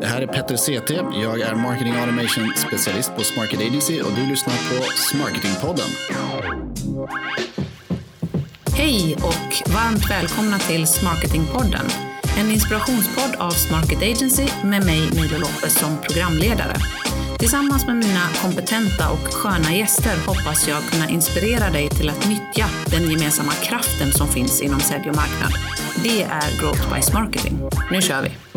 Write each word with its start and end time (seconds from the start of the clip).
Det 0.00 0.06
här 0.06 0.22
är 0.22 0.26
Petter 0.26 0.56
CT. 0.56 0.90
Jag 1.22 1.40
är 1.40 1.54
Marketing 1.54 1.94
Automation 1.94 2.52
specialist 2.56 3.16
på 3.16 3.22
Smarket 3.22 3.60
Agency 3.60 4.00
och 4.00 4.12
du 4.16 4.26
lyssnar 4.26 4.54
på 4.54 4.84
Smarketingpodden. 4.84 5.88
Hej 8.76 9.14
och 9.14 9.72
varmt 9.74 10.10
välkomna 10.10 10.58
till 10.58 10.86
Smarketingpodden. 10.86 11.86
En 12.38 12.50
inspirationspodd 12.50 13.34
av 13.38 13.50
Smarket 13.50 13.98
Agency 13.98 14.48
med 14.64 14.86
mig 14.86 15.00
Milo 15.00 15.38
Lopez 15.38 15.78
som 15.78 15.98
programledare. 15.98 16.76
Tillsammans 17.38 17.86
med 17.86 17.96
mina 17.96 18.28
kompetenta 18.42 19.10
och 19.10 19.34
sköna 19.34 19.74
gäster 19.74 20.16
hoppas 20.26 20.68
jag 20.68 20.82
kunna 20.82 21.08
inspirera 21.08 21.70
dig 21.70 21.88
till 21.88 22.08
att 22.08 22.28
nyttja 22.28 22.66
den 22.86 23.10
gemensamma 23.10 23.52
kraften 23.52 24.12
som 24.12 24.28
finns 24.28 24.62
inom 24.62 24.80
sälj 24.80 25.10
och 25.10 25.16
marknad. 25.16 25.52
Det 26.02 26.22
är 26.22 26.60
Growth 26.60 26.94
by 26.94 27.02
Smarketing. 27.02 27.58
Nu 27.90 28.02
kör 28.02 28.22
vi! 28.22 28.49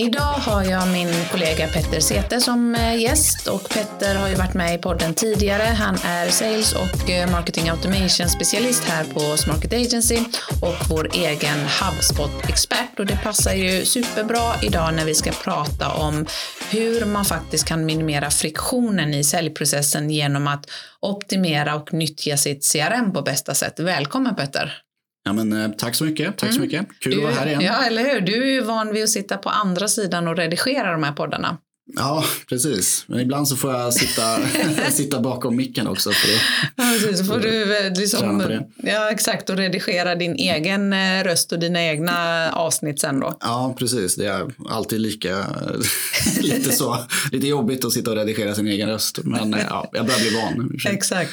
Idag 0.00 0.20
har 0.20 0.64
jag 0.64 0.88
min 0.88 1.08
kollega 1.30 1.68
Petter 1.68 2.00
Sete 2.00 2.40
som 2.40 2.74
eh, 2.74 3.00
gäst 3.00 3.48
och 3.48 3.68
Petter 3.68 4.14
har 4.14 4.28
ju 4.28 4.34
varit 4.34 4.54
med 4.54 4.74
i 4.74 4.78
podden 4.78 5.14
tidigare. 5.14 5.62
Han 5.62 5.94
är 5.94 6.28
Sales 6.28 6.72
och 6.72 7.10
eh, 7.10 7.30
Marketing 7.30 7.68
Automation 7.68 8.28
specialist 8.28 8.84
här 8.84 9.04
på 9.04 9.36
Smarket 9.36 9.72
Agency 9.72 10.18
och 10.62 10.88
vår 10.90 11.08
egen 11.14 11.58
HubSpot-expert 11.58 12.98
och 12.98 13.06
det 13.06 13.20
passar 13.22 13.52
ju 13.52 13.84
superbra 13.84 14.54
idag 14.62 14.94
när 14.94 15.04
vi 15.04 15.14
ska 15.14 15.30
prata 15.30 15.88
om 15.88 16.26
hur 16.70 17.04
man 17.04 17.24
faktiskt 17.24 17.68
kan 17.68 17.86
minimera 17.86 18.30
friktionen 18.30 19.14
i 19.14 19.24
säljprocessen 19.24 20.10
genom 20.10 20.46
att 20.46 20.70
optimera 21.00 21.74
och 21.74 21.92
nyttja 21.92 22.36
sitt 22.36 22.72
CRM 22.72 23.12
på 23.12 23.22
bästa 23.22 23.54
sätt. 23.54 23.80
Välkommen 23.80 24.34
Petter! 24.34 24.82
Ja, 25.28 25.32
men, 25.32 25.52
eh, 25.52 25.70
tack 25.70 25.94
så 25.94 26.04
mycket. 26.04 26.36
Tack 26.36 26.52
så 26.52 26.58
mm. 26.58 26.62
mycket. 26.62 27.00
Kul 27.00 27.12
du, 27.12 27.18
att 27.18 27.24
vara 27.24 27.34
här 27.34 27.46
igen. 27.46 27.60
Ja, 27.60 27.84
eller 27.84 28.02
hur? 28.02 28.20
Du 28.20 28.42
är 28.42 28.52
ju 28.52 28.60
van 28.60 28.92
vid 28.92 29.04
att 29.04 29.10
sitta 29.10 29.36
på 29.36 29.48
andra 29.48 29.88
sidan 29.88 30.28
och 30.28 30.36
redigera 30.36 30.92
de 30.92 31.02
här 31.02 31.12
poddarna. 31.12 31.58
Ja, 31.96 32.24
precis. 32.48 33.04
Men 33.06 33.20
ibland 33.20 33.48
så 33.48 33.56
får 33.56 33.72
jag 33.72 33.94
sitta, 33.94 34.38
sitta 34.90 35.20
bakom 35.20 35.56
micken 35.56 35.86
också. 35.86 36.10
För 36.10 36.28
det. 36.28 36.40
Ja, 36.76 36.84
precis. 36.92 37.18
Så 37.18 37.24
får 37.24 37.38
du 37.38 37.90
liksom, 38.00 38.62
ja, 38.76 39.10
exakt, 39.10 39.50
och 39.50 39.56
redigera 39.56 40.14
din 40.14 40.34
egen 40.34 40.92
eh, 40.92 41.24
röst 41.24 41.52
och 41.52 41.58
dina 41.58 41.84
egna 41.84 42.50
avsnitt 42.52 43.00
sen 43.00 43.20
då. 43.20 43.36
Ja, 43.40 43.74
precis. 43.78 44.16
Det 44.16 44.26
är 44.26 44.46
alltid 44.68 45.00
lika 45.00 45.46
lite 46.40 46.72
så, 46.72 46.98
lite 47.32 47.46
jobbigt 47.46 47.84
att 47.84 47.92
sitta 47.92 48.10
och 48.10 48.16
redigera 48.16 48.54
sin 48.54 48.66
egen 48.66 48.88
röst. 48.88 49.18
Men 49.24 49.54
eh, 49.54 49.60
ja, 49.68 49.90
jag 49.92 50.06
börjar 50.06 50.20
bli 50.20 50.30
van. 50.30 50.78
Exakt. 50.94 51.30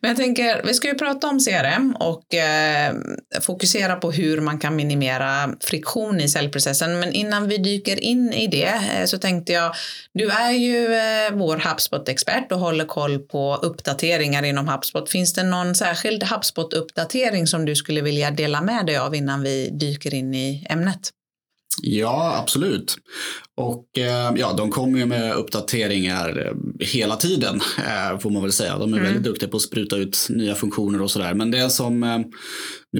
Men 0.00 0.08
jag 0.08 0.16
tänker, 0.16 0.62
vi 0.64 0.74
ska 0.74 0.88
ju 0.88 0.94
prata 0.94 1.28
om 1.28 1.40
CRM 1.40 1.96
och 2.00 2.34
eh, 2.34 2.94
fokusera 3.40 3.96
på 3.96 4.10
hur 4.12 4.40
man 4.40 4.58
kan 4.58 4.76
minimera 4.76 5.50
friktion 5.60 6.20
i 6.20 6.28
säljprocessen. 6.28 7.00
Men 7.00 7.12
innan 7.12 7.48
vi 7.48 7.58
dyker 7.58 8.00
in 8.00 8.32
i 8.32 8.46
det 8.46 8.80
eh, 8.94 9.04
så 9.06 9.18
tänkte 9.18 9.52
jag 9.52 9.74
du 10.12 10.28
är 10.28 10.52
ju 10.52 10.94
eh, 10.94 11.32
vår 11.32 11.56
HubSpot-expert 11.56 12.52
och 12.52 12.58
håller 12.58 12.84
koll 12.84 13.18
på 13.18 13.56
uppdateringar 13.56 14.42
inom 14.42 14.68
HubSpot. 14.68 15.10
Finns 15.10 15.32
det 15.32 15.42
någon 15.42 15.74
särskild 15.74 16.22
HubSpot-uppdatering 16.22 17.46
som 17.46 17.64
du 17.64 17.76
skulle 17.76 18.00
vilja 18.00 18.30
dela 18.30 18.60
med 18.62 18.86
dig 18.86 18.96
av 18.98 19.14
innan 19.14 19.42
vi 19.42 19.70
dyker 19.70 20.14
in 20.14 20.34
i 20.34 20.66
ämnet? 20.70 21.10
Ja, 21.82 22.38
absolut. 22.42 22.96
Och 23.56 23.98
eh, 23.98 24.32
ja, 24.36 24.54
de 24.56 24.70
kommer 24.70 24.98
ju 24.98 25.06
med 25.06 25.34
uppdateringar 25.34 26.46
eh, 26.46 26.86
hela 26.86 27.16
tiden, 27.16 27.60
eh, 27.78 28.18
får 28.18 28.30
man 28.30 28.42
väl 28.42 28.52
säga. 28.52 28.78
De 28.78 28.92
är 28.92 28.98
mm. 28.98 29.04
väldigt 29.04 29.24
duktiga 29.24 29.48
på 29.48 29.56
att 29.56 29.62
spruta 29.62 29.96
ut 29.96 30.26
nya 30.30 30.54
funktioner 30.54 31.02
och 31.02 31.10
sådär. 31.10 31.34
Men 31.34 31.50
det 31.50 31.70
som, 31.70 32.24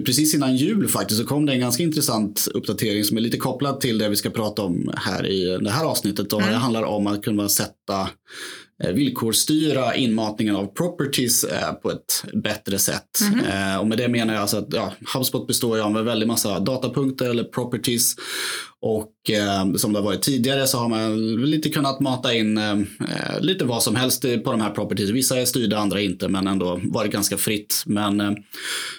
precis 0.07 0.35
innan 0.35 0.57
jul 0.57 0.89
faktiskt, 0.89 1.21
så 1.21 1.27
kom 1.27 1.47
det 1.47 1.53
en 1.53 1.61
ganska 1.61 1.83
intressant 1.83 2.49
uppdatering 2.55 3.05
som 3.05 3.17
är 3.17 3.21
lite 3.21 3.37
kopplad 3.37 3.81
till 3.81 3.99
det 3.99 4.09
vi 4.09 4.17
ska 4.17 4.31
prata 4.31 4.63
om 4.63 4.93
här 4.97 5.27
i 5.27 5.59
det 5.61 5.71
här 5.71 5.85
avsnittet. 5.85 6.33
Och 6.33 6.41
mm. 6.41 6.53
Det 6.53 6.59
handlar 6.59 6.83
om 6.83 7.07
att 7.07 7.25
kunna 7.25 7.49
sätta 7.49 8.09
villkorsstyra 8.79 9.95
inmatningen 9.95 10.57
av 10.57 10.67
properties 10.67 11.45
eh, 11.45 11.73
på 11.73 11.91
ett 11.91 12.25
bättre 12.33 12.79
sätt. 12.79 13.21
Mm 13.21 13.45
-hmm. 13.45 13.77
och 13.79 13.87
med 13.87 13.99
det 13.99 14.09
menar 14.09 14.35
jag 14.35 14.41
alltså 14.41 14.57
att 14.57 14.73
ja, 14.73 14.93
HubSpot 15.15 15.47
består 15.47 15.77
ju 15.77 15.83
av 15.83 15.97
en 15.97 16.05
väldig 16.05 16.27
massa 16.27 16.61
datapunkter 16.61 17.31
eller 17.31 17.45
properties. 17.45 18.15
Och 18.81 19.31
eh, 19.31 19.75
som 19.77 19.93
det 19.93 19.99
har 19.99 20.05
varit 20.05 20.23
tidigare 20.23 20.67
så 20.67 20.79
har 20.79 20.89
man 20.89 21.37
lite 21.45 21.69
kunnat 21.69 22.01
mata 22.01 22.35
in 22.35 22.59
eh, 22.59 22.77
lite 23.41 23.65
vad 23.65 23.83
som 23.83 23.97
helst 23.97 24.23
på 24.23 24.51
de 24.51 24.61
här 24.61 24.71
properties. 24.71 25.11
Vissa 25.11 25.41
är 25.41 25.45
styrda, 25.45 25.79
andra 25.79 26.01
inte, 26.01 26.29
men 26.29 26.47
ändå 26.47 26.81
varit 26.83 27.13
ganska 27.13 27.37
fritt. 27.37 27.83
Men 27.87 28.21
eh, 28.21 28.33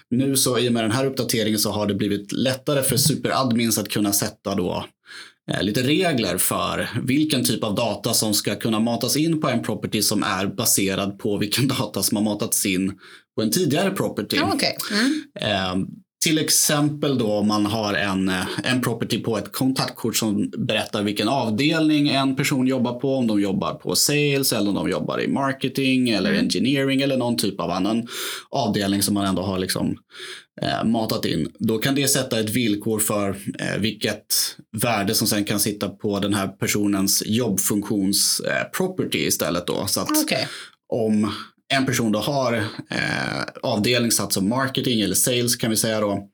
nu 0.10 0.38
så 0.38 0.60
i 0.60 0.70
och 0.70 0.74
med 0.74 0.84
den 0.84 0.92
här 0.92 1.06
uppdateringen 1.06 1.60
så 1.60 1.72
har 1.72 1.88
det 1.88 1.94
blivit 1.94 2.32
lättare 2.32 2.84
för 2.84 2.98
superadmins 2.98 3.78
att 3.78 3.90
kunna 3.90 4.14
sätta 4.14 4.56
då 4.56 4.86
Eh, 4.99 4.99
lite 5.62 5.84
regler 5.84 6.38
för 6.38 6.90
vilken 7.04 7.46
typ 7.46 7.64
av 7.64 7.76
data 7.76 8.14
som 8.14 8.34
ska 8.34 8.56
kunna 8.56 8.80
matas 8.80 9.18
in 9.18 9.42
på 9.42 9.50
en 9.50 9.64
property 9.64 10.02
som 10.02 10.24
är 10.24 10.48
baserad 10.48 11.20
på 11.20 11.38
vilken 11.38 11.68
data 11.80 12.04
som 12.04 12.18
har 12.18 12.24
matats 12.24 12.66
in 12.66 13.00
på 13.36 13.42
en 13.42 13.52
tidigare 13.52 13.92
property. 13.92 14.40
Okay. 14.40 14.74
Mm. 14.92 15.88
Till 16.24 16.38
exempel 16.38 17.18
då 17.18 17.32
om 17.32 17.48
man 17.48 17.66
har 17.66 17.94
en, 17.94 18.30
eh, 18.30 18.46
en 18.64 18.82
property 18.82 19.20
på 19.20 19.38
ett 19.38 19.52
kontaktkort 19.52 20.16
som 20.16 20.52
berättar 20.58 21.04
vilken 21.04 21.28
avdelning 21.28 22.10
en 22.10 22.36
person 22.36 22.68
jobbar 22.68 23.00
på, 23.00 23.16
om 23.16 23.28
de 23.28 23.42
jobbar 23.42 23.74
på 23.74 23.96
sales 23.96 24.54
eller 24.54 24.70
om 24.70 24.76
de 24.76 24.90
jobbar 24.90 25.22
i 25.22 25.28
marketing 25.28 26.10
eller 26.10 26.30
mm. 26.30 26.44
engineering 26.44 27.02
eller 27.02 27.18
någon 27.18 27.38
typ 27.38 27.60
av 27.60 27.72
annan 27.72 28.08
avdelning 28.50 29.02
som 29.02 29.14
man 29.14 29.26
ändå 29.26 29.42
har 29.42 29.60
liksom 29.60 29.98
eh, 30.62 30.84
matat 30.84 31.26
in. 31.26 31.52
Då 31.60 31.78
kan 31.78 31.96
det 31.96 32.08
sätta 32.08 32.40
ett 32.40 32.50
villkor 32.50 33.00
för 33.00 33.30
eh, 33.60 33.78
vilket 33.80 34.36
värde 34.82 35.16
som 35.16 35.28
sen 35.28 35.46
kan 35.46 35.60
sitta 35.60 35.90
på 35.90 36.20
den 36.20 36.34
här 36.34 36.48
personens 36.48 37.24
jobbfunktions 37.26 38.40
eh, 38.40 38.64
property 38.78 39.20
istället 39.20 39.68
då. 39.68 39.86
Så 39.88 40.02
att 40.02 40.24
okay. 40.24 40.46
om 40.90 41.32
en 41.74 41.86
person 41.86 42.12
då 42.12 42.20
har 42.20 42.54
eh, 42.90 43.44
avdelning 43.64 44.12
satt 44.12 44.34
som 44.34 44.50
marketing 44.50 45.02
eller 45.02 45.16
sales 45.16 45.56
kan 45.56 45.70
vi 45.70 45.78
säga 45.78 46.00
då 46.00 46.28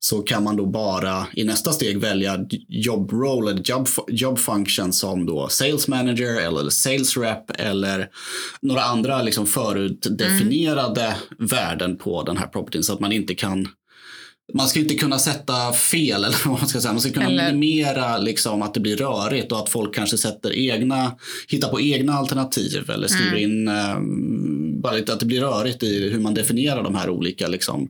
så 0.00 0.22
kan 0.22 0.44
man 0.44 0.56
då 0.56 0.66
bara 0.66 1.26
i 1.32 1.44
nästa 1.44 1.72
steg 1.72 1.98
välja 1.98 2.38
job 2.68 3.12
role 3.12 3.50
eller 3.50 3.62
job, 3.64 3.88
job 4.08 4.38
function 4.38 4.92
som 4.92 5.26
då 5.26 5.48
sales 5.48 5.88
manager 5.88 6.40
eller 6.40 6.70
sales 6.70 7.16
rep 7.16 7.50
eller 7.58 8.08
några 8.62 8.82
andra 8.82 9.22
liksom 9.22 9.46
förutdefinierade 9.46 11.02
mm. 11.02 11.16
värden 11.38 11.96
på 11.96 12.22
den 12.22 12.36
här 12.36 12.46
propertyn 12.46 12.82
så 12.82 12.92
att 12.92 13.00
man 13.00 13.12
inte 13.12 13.34
kan 13.34 13.68
man 14.54 14.68
ska 14.68 14.80
inte 14.80 14.94
kunna 14.94 15.18
sätta 15.18 15.72
fel, 15.72 16.24
eller 16.24 16.48
vad 16.48 16.58
man 16.58 16.68
ska 16.68 16.80
säga. 16.80 16.92
Man 16.92 17.00
ska 17.00 17.12
kunna 17.12 17.26
eller... 17.26 17.52
minimera 17.52 18.18
liksom, 18.18 18.62
att 18.62 18.74
det 18.74 18.80
blir 18.80 18.96
rörigt 18.96 19.52
och 19.52 19.58
att 19.58 19.68
folk 19.68 19.94
kanske 19.94 20.18
sätter 20.18 20.52
egna, 20.52 21.12
hittar 21.48 21.68
på 21.68 21.80
egna 21.80 22.14
alternativ 22.14 22.90
eller 22.90 23.08
skriver 23.08 23.36
mm. 23.36 23.42
in 23.42 23.68
eh, 23.68 23.98
bara 24.82 24.92
lite 24.92 25.12
att 25.12 25.20
det 25.20 25.26
blir 25.26 25.40
rörigt 25.40 25.82
i 25.82 26.10
hur 26.10 26.20
man 26.20 26.34
definierar 26.34 26.82
de 26.82 26.94
här 26.94 27.10
olika 27.10 27.48
liksom, 27.48 27.88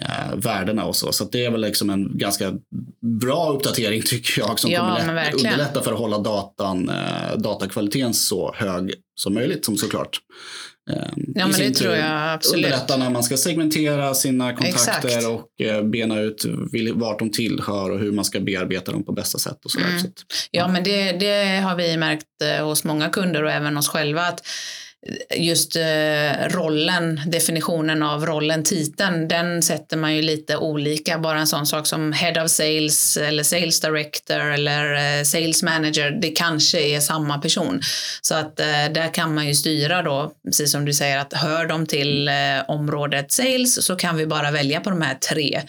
eh, 0.00 0.36
värdena 0.36 0.84
och 0.84 0.96
så. 0.96 1.12
Så 1.12 1.24
det 1.24 1.44
är 1.44 1.50
väl 1.50 1.60
liksom 1.60 1.90
en 1.90 2.18
ganska 2.18 2.52
bra 3.20 3.52
uppdatering 3.52 4.02
tycker 4.06 4.40
jag 4.40 4.58
som 4.58 4.70
ja, 4.70 4.98
kommer 5.00 5.34
underlätta 5.34 5.82
för 5.82 5.92
att 5.92 5.98
hålla 5.98 6.18
datan, 6.18 6.88
eh, 6.88 7.38
datakvaliteten 7.38 8.14
så 8.14 8.54
hög 8.54 8.94
som 9.14 9.34
möjligt 9.34 9.64
som 9.64 9.76
såklart. 9.76 10.20
Eh, 10.90 10.96
ja, 11.34 11.48
men 11.48 11.60
det 11.60 11.70
tror 11.70 11.94
jag 11.94 12.32
absolut. 12.32 12.64
Underlätta 12.64 12.96
när 12.96 13.10
man 13.10 13.22
ska 13.22 13.36
segmentera 13.36 14.14
sina 14.14 14.52
kontakter 14.52 15.08
Exakt. 15.08 15.26
och 15.26 15.66
eh, 15.66 15.82
bena 15.82 16.20
ut 16.20 16.44
vart 16.94 17.18
de 17.18 17.30
tillhör 17.30 17.90
och 17.90 17.98
hur 17.98 18.12
man 18.12 18.24
ska 18.24 18.40
bearbeta 18.40 18.92
dem 18.92 19.04
på 19.04 19.12
bästa 19.12 19.38
sätt. 19.38 19.64
Och 19.64 19.70
så 19.70 19.78
mm. 19.78 19.98
så 20.00 20.06
ja. 20.06 20.12
ja, 20.50 20.68
men 20.68 20.84
det, 20.84 21.12
det 21.12 21.60
har 21.60 21.76
vi 21.76 21.96
märkt 21.96 22.26
eh, 22.42 22.66
hos 22.66 22.84
många 22.84 23.08
kunder 23.08 23.42
och 23.42 23.50
även 23.50 23.76
oss 23.76 23.88
själva 23.88 24.22
att 24.22 24.46
just 25.36 25.76
eh, 25.76 26.48
rollen, 26.48 27.20
definitionen 27.26 28.02
av 28.02 28.26
rollen, 28.26 28.64
titeln, 28.64 29.28
den 29.28 29.62
sätter 29.62 29.96
man 29.96 30.16
ju 30.16 30.22
lite 30.22 30.56
olika. 30.56 31.18
Bara 31.18 31.38
en 31.38 31.46
sån 31.46 31.66
sak 31.66 31.86
som 31.86 32.12
head 32.12 32.44
of 32.44 32.50
sales 32.50 33.16
eller 33.16 33.42
sales 33.42 33.80
director 33.80 34.40
eller 34.40 34.94
eh, 35.18 35.24
sales 35.24 35.62
manager, 35.62 36.10
det 36.10 36.30
kanske 36.30 36.80
är 36.80 37.00
samma 37.00 37.38
person. 37.38 37.80
Så 38.22 38.34
att 38.34 38.60
eh, 38.60 38.66
där 38.94 39.14
kan 39.14 39.34
man 39.34 39.46
ju 39.48 39.54
styra 39.54 40.02
då, 40.02 40.32
precis 40.44 40.72
som 40.72 40.84
du 40.84 40.92
säger, 40.92 41.18
att 41.18 41.32
hör 41.32 41.66
de 41.66 41.86
till 41.86 42.30
området 42.68 43.32
sales 43.32 43.86
så 43.86 43.96
kan 43.96 44.16
vi 44.16 44.26
bara 44.26 44.50
välja 44.50 44.80
på 44.80 44.90
de 44.90 45.02
här 45.02 45.14
tre 45.14 45.62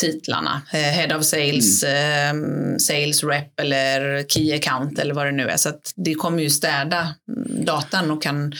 titlarna. 0.00 0.62
Eh, 0.72 0.78
head 0.78 1.16
of 1.16 1.24
Sales, 1.24 1.84
mm. 1.84 2.72
eh, 2.72 2.76
Sales 2.76 3.24
Rep 3.24 3.60
eller 3.60 4.24
Key 4.28 4.54
Account 4.54 4.98
eller 4.98 5.14
vad 5.14 5.26
det 5.26 5.32
nu 5.32 5.48
är. 5.48 5.56
Så 5.56 5.68
att 5.68 5.92
det 5.96 6.14
kommer 6.14 6.42
ju 6.42 6.50
städa 6.50 7.14
datan 7.48 8.10
och 8.10 8.22
kan 8.22 8.52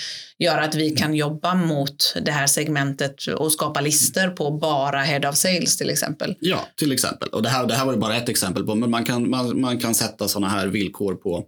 göra 0.45 0.65
att 0.65 0.75
vi 0.75 0.91
kan 0.91 1.15
jobba 1.15 1.55
mot 1.55 2.15
det 2.23 2.31
här 2.31 2.47
segmentet 2.47 3.27
och 3.27 3.53
skapa 3.53 3.81
lister 3.81 4.29
på 4.29 4.51
bara 4.51 5.01
head 5.01 5.29
of 5.29 5.37
sales 5.37 5.77
till 5.77 5.91
exempel. 5.91 6.35
Ja, 6.41 6.69
till 6.77 6.93
exempel. 6.93 7.29
Och 7.29 7.43
det 7.43 7.49
här, 7.49 7.67
det 7.67 7.75
här 7.75 7.87
var 7.87 7.93
ju 7.93 7.99
bara 7.99 8.17
ett 8.17 8.29
exempel 8.29 8.65
på, 8.65 8.75
men 8.75 8.91
man 8.91 9.05
kan, 9.05 9.31
man, 9.31 9.61
man 9.61 9.79
kan 9.79 9.95
sätta 9.95 10.29
sådana 10.29 10.49
här 10.49 10.67
villkor 10.67 11.15
på 11.15 11.45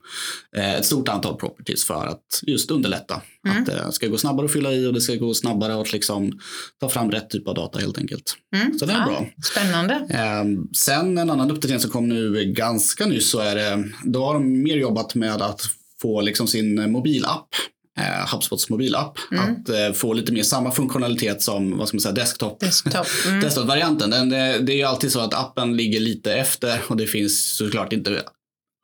eh, 0.56 0.74
ett 0.74 0.84
stort 0.84 1.08
antal 1.08 1.36
properties 1.36 1.84
för 1.84 2.06
att 2.06 2.42
just 2.42 2.70
underlätta. 2.70 3.22
Mm. 3.46 3.62
Att 3.62 3.66
det 3.66 3.92
ska 3.92 4.06
gå 4.06 4.18
snabbare 4.18 4.44
att 4.44 4.52
fylla 4.52 4.72
i 4.72 4.86
och 4.86 4.92
det 4.92 5.00
ska 5.00 5.14
gå 5.14 5.34
snabbare 5.34 5.80
att 5.80 5.92
liksom 5.92 6.38
ta 6.80 6.88
fram 6.88 7.10
rätt 7.10 7.30
typ 7.30 7.48
av 7.48 7.54
data 7.54 7.78
helt 7.78 7.98
enkelt. 7.98 8.36
Mm. 8.56 8.78
Så 8.78 8.86
det 8.86 8.92
är 8.92 8.98
ja, 8.98 9.06
bra. 9.06 9.26
Spännande. 9.44 9.94
Eh, 10.10 10.44
sen 10.76 11.18
en 11.18 11.30
annan 11.30 11.50
uppdatering 11.50 11.80
som 11.80 11.90
kom 11.90 12.08
nu 12.08 12.44
ganska 12.44 13.06
nyss 13.06 13.30
så 13.30 13.38
är 13.38 13.54
det, 13.54 13.84
då 14.04 14.24
har 14.24 14.34
de 14.34 14.62
mer 14.62 14.76
jobbat 14.76 15.14
med 15.14 15.42
att 15.42 15.60
få 16.02 16.20
liksom 16.20 16.46
sin 16.46 16.92
mobilapp 16.92 17.48
eh, 17.96 18.32
HubSpots 18.32 18.70
mobilapp. 18.70 19.18
Mm. 19.32 19.44
Att 19.44 19.68
eh, 19.68 19.92
få 19.92 20.12
lite 20.12 20.32
mer 20.32 20.42
samma 20.42 20.70
funktionalitet 20.70 21.42
som 21.42 21.78
vad 21.78 21.88
ska 21.88 21.96
man 21.96 22.00
säga, 22.00 22.14
desktop. 22.14 22.60
desktop. 22.60 23.06
Mm. 23.26 23.40
Desktop-varianten. 23.40 24.10
Det, 24.10 24.58
det 24.58 24.72
är 24.72 24.76
ju 24.76 24.82
alltid 24.82 25.12
så 25.12 25.20
att 25.20 25.34
appen 25.34 25.76
ligger 25.76 26.00
lite 26.00 26.34
efter 26.34 26.80
och 26.88 26.96
det 26.96 27.06
finns 27.06 27.56
såklart 27.56 27.92
inte 27.92 28.22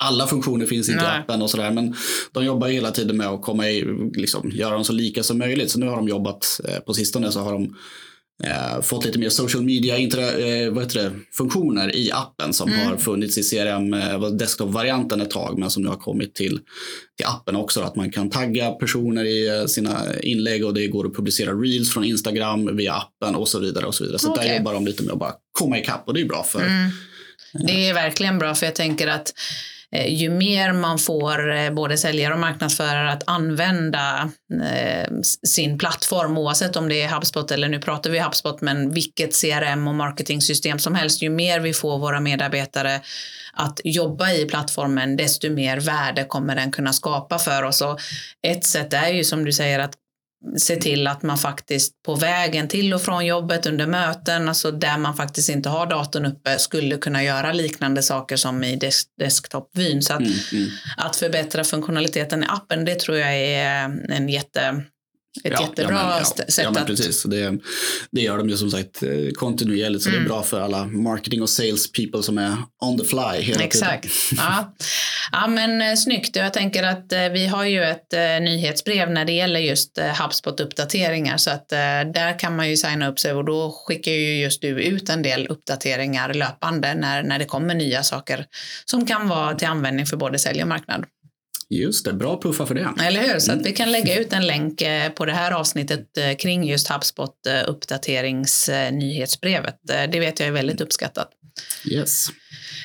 alla 0.03 0.27
funktioner 0.27 0.67
finns 0.67 0.89
inte 0.89 1.05
Nej. 1.05 1.19
i 1.19 1.21
appen 1.21 1.43
och 1.43 1.51
sådär. 1.51 1.71
Men 1.71 1.97
de 2.33 2.45
jobbar 2.45 2.69
hela 2.69 2.91
tiden 2.91 3.17
med 3.17 3.27
att 3.27 3.43
komma 3.43 3.69
i, 3.69 3.85
liksom, 4.15 4.51
göra 4.51 4.75
dem 4.75 4.85
så 4.85 4.93
lika 4.93 5.23
som 5.23 5.39
möjligt. 5.39 5.71
Så 5.71 5.79
nu 5.79 5.87
har 5.87 5.97
de 5.97 6.09
jobbat, 6.09 6.61
eh, 6.69 6.79
på 6.79 6.95
sistone 6.95 7.33
så 7.33 7.41
har 7.41 7.53
de 7.53 7.77
eh, 8.45 8.81
fått 8.83 9.05
lite 9.05 9.19
mer 9.19 9.29
social 9.29 9.63
media 9.63 9.99
eh, 9.99 10.71
vad 10.71 10.85
heter 10.85 11.03
det, 11.03 11.13
funktioner 11.33 11.97
i 11.97 12.13
appen 12.13 12.53
som 12.53 12.73
mm. 12.73 12.87
har 12.87 12.97
funnits 12.97 13.39
i 13.39 13.43
CRM 13.43 13.95
eh, 13.95 14.21
desktop-varianten 14.21 15.21
ett 15.21 15.31
tag 15.31 15.59
men 15.59 15.71
som 15.71 15.83
nu 15.83 15.89
har 15.89 15.97
kommit 15.97 16.35
till, 16.35 16.61
till 17.17 17.27
appen 17.27 17.57
också. 17.57 17.81
Att 17.81 17.97
man 17.97 18.13
kan 18.13 18.31
tagga 18.31 18.71
personer 18.71 19.25
i 19.25 19.49
eh, 19.49 19.67
sina 19.67 20.21
inlägg 20.23 20.65
och 20.65 20.75
det 20.75 20.87
går 20.87 21.07
att 21.07 21.15
publicera 21.15 21.53
reels 21.53 21.93
från 21.93 22.05
Instagram 22.05 22.77
via 22.77 22.93
appen 22.93 23.35
och 23.35 23.49
så 23.49 23.59
vidare. 23.59 23.87
och 23.87 23.95
Så 23.95 24.05
vidare. 24.05 24.19
Så 24.19 24.33
okay. 24.33 24.49
där 24.49 24.57
jobbar 24.57 24.75
de 24.75 24.87
lite 24.87 25.03
med 25.03 25.13
att 25.13 25.19
bara 25.19 25.35
komma 25.59 25.79
ikapp 25.79 26.03
och 26.07 26.15
det 26.15 26.21
är 26.21 26.25
bra 26.25 26.43
för 26.43 26.61
mm. 26.61 26.91
Det 27.67 27.89
är 27.89 27.95
verkligen 27.95 28.39
bra 28.39 28.55
för 28.55 28.67
jag 28.67 28.75
tänker 28.75 29.09
att 29.09 29.33
Eh, 29.33 29.72
Eh, 29.93 30.15
ju 30.15 30.31
mer 30.31 30.73
man 30.73 30.99
får 30.99 31.53
eh, 31.57 31.71
både 31.71 31.99
säljare 31.99 32.35
och 32.35 32.41
marknadsförare 32.41 33.13
att 33.13 33.23
använda 33.27 34.31
eh, 34.63 35.13
sin 35.47 35.79
plattform, 35.79 36.39
oavsett 36.39 36.77
om 36.77 36.89
det 36.89 37.03
är 37.03 37.09
HubSpot 37.09 37.51
eller 37.51 37.69
nu 37.69 37.79
pratar 37.79 38.11
vi 38.11 38.19
HubSpot, 38.19 38.61
men 38.61 38.91
vilket 38.91 39.41
CRM 39.41 39.89
och 39.89 39.95
marketingsystem 39.95 40.79
som 40.79 40.95
helst, 40.95 41.23
ju 41.23 41.31
mer 41.31 41.61
vi 41.61 41.73
får 41.73 41.99
våra 41.99 42.21
medarbetare 42.21 43.01
att 43.53 43.81
jobba 43.85 44.33
i 44.33 44.45
plattformen, 44.45 45.17
desto 45.17 45.51
mer 45.51 45.81
värde 45.81 46.25
kommer 46.25 46.57
den 46.57 46.73
kunna 46.73 46.93
skapa 46.93 47.39
för 47.39 47.63
oss. 47.63 47.81
Och 47.81 48.01
ett 48.47 48.65
sätt 48.65 48.93
är 48.93 49.09
ju 49.09 49.25
som 49.25 49.45
du 49.45 49.53
säger 49.53 49.79
att 49.79 49.95
se 50.57 50.77
till 50.77 51.07
att 51.07 51.23
man 51.23 51.39
faktiskt 51.39 52.03
på 52.03 52.15
vägen 52.15 52.69
till 52.69 52.95
och 52.95 53.03
från 53.03 53.27
jobbet 53.27 53.67
under 53.67 53.87
möten, 53.87 54.49
alltså 54.49 54.71
där 54.71 54.99
man 54.99 55.17
faktiskt 55.17 55.49
inte 55.49 55.69
har 55.69 55.87
datorn 55.87 56.27
uppe, 56.27 56.59
skulle 56.59 56.97
kunna 56.97 57.23
göra 57.23 57.53
liknande 57.53 58.03
saker 58.03 58.37
som 58.37 58.65
i 58.65 58.77
desk 58.77 59.09
desktopvyn. 59.19 60.03
Så 60.03 60.13
att, 60.13 60.21
mm, 60.21 60.33
mm. 60.53 60.69
att 60.97 61.17
förbättra 61.17 61.65
funktionaliteten 61.65 62.43
i 62.43 62.47
appen, 62.49 62.85
det 62.85 62.95
tror 62.95 63.17
jag 63.17 63.35
är 63.35 63.85
en 64.09 64.29
jätte 64.29 64.85
ett 65.45 65.53
ja, 65.53 65.63
jättebra 65.63 65.97
ja, 65.97 66.07
men, 66.07 66.19
ja, 66.19 66.25
sätt 66.25 66.65
ja, 66.65 66.71
men 66.71 66.87
precis. 66.87 67.23
Det, 67.23 67.59
det 68.11 68.21
gör 68.21 68.39
de 68.39 68.49
ju 68.49 68.57
som 68.57 68.71
sagt 68.71 69.03
eh, 69.03 69.11
kontinuerligt 69.35 70.03
så 70.03 70.09
mm. 70.09 70.21
det 70.21 70.25
är 70.25 70.27
mm. 70.27 70.29
bra 70.29 70.43
för 70.43 70.61
alla 70.61 70.85
marketing 70.85 71.43
och 71.43 71.51
sales 71.51 71.93
people 71.93 72.23
som 72.23 72.39
är 72.39 72.57
on 72.81 72.99
the 72.99 73.05
fly 73.05 73.43
hela 73.43 73.65
Exakt. 73.65 74.03
tiden. 74.03 74.45
Ja. 74.45 74.75
ja 75.33 75.47
men 75.47 75.83
eh, 75.83 75.95
snyggt. 75.95 76.37
Jag 76.37 76.53
tänker 76.53 76.83
att 76.83 77.13
eh, 77.13 77.29
vi 77.29 77.47
har 77.47 77.65
ju 77.65 77.85
ett 77.85 78.13
nyhetsbrev 78.41 79.11
när 79.11 79.25
det 79.25 79.33
gäller 79.33 79.61
just 79.61 79.99
HubSpot-uppdateringar 79.99 81.37
så 81.37 81.51
att 81.51 81.69
där 82.15 82.39
kan 82.39 82.57
man 82.57 82.71
ju 82.71 82.77
signa 82.77 83.09
upp 83.09 83.19
sig 83.19 83.33
och 83.33 83.45
då 83.45 83.85
skickar 83.87 84.13
ju 84.13 84.41
just 84.41 84.63
du 84.63 84.69
ut 84.83 85.09
en 85.09 85.23
del 85.23 85.47
uppdateringar 85.47 86.35
löpande 86.35 86.95
när, 86.95 87.23
när 87.23 87.39
det 87.39 87.45
kommer 87.45 87.75
nya 87.75 88.03
saker 88.03 88.47
som 88.85 89.07
kan 89.07 89.29
vara 89.29 89.55
till 89.55 89.69
användning 89.69 90.07
för 90.07 90.17
både 90.17 90.39
sälj 90.39 90.63
och 90.63 90.69
marknad. 90.69 91.05
Just 91.73 92.05
det, 92.05 92.13
bra 92.13 92.41
puffa 92.41 92.67
för 92.67 92.75
det. 92.75 92.93
Eller 93.03 93.21
hur, 93.21 93.39
så 93.39 93.51
att 93.51 93.59
mm. 93.59 93.65
vi 93.65 93.73
kan 93.73 93.93
lägga 93.93 94.21
ut 94.21 94.33
en 94.33 94.47
länk 94.47 94.83
eh, 94.83 95.11
på 95.11 95.25
det 95.25 95.33
här 95.33 95.53
avsnittet 95.53 96.19
eh, 96.19 96.37
kring 96.37 96.65
just 96.65 96.89
HubSpot 96.89 97.47
eh, 97.47 97.61
uppdateringsnyhetsbrevet. 97.67 99.77
Det 99.85 100.21
vet 100.21 100.41
jag 100.41 100.49
är 100.49 100.53
väldigt 100.53 100.81
uppskattat. 100.81 101.29
Yes. 101.85 102.27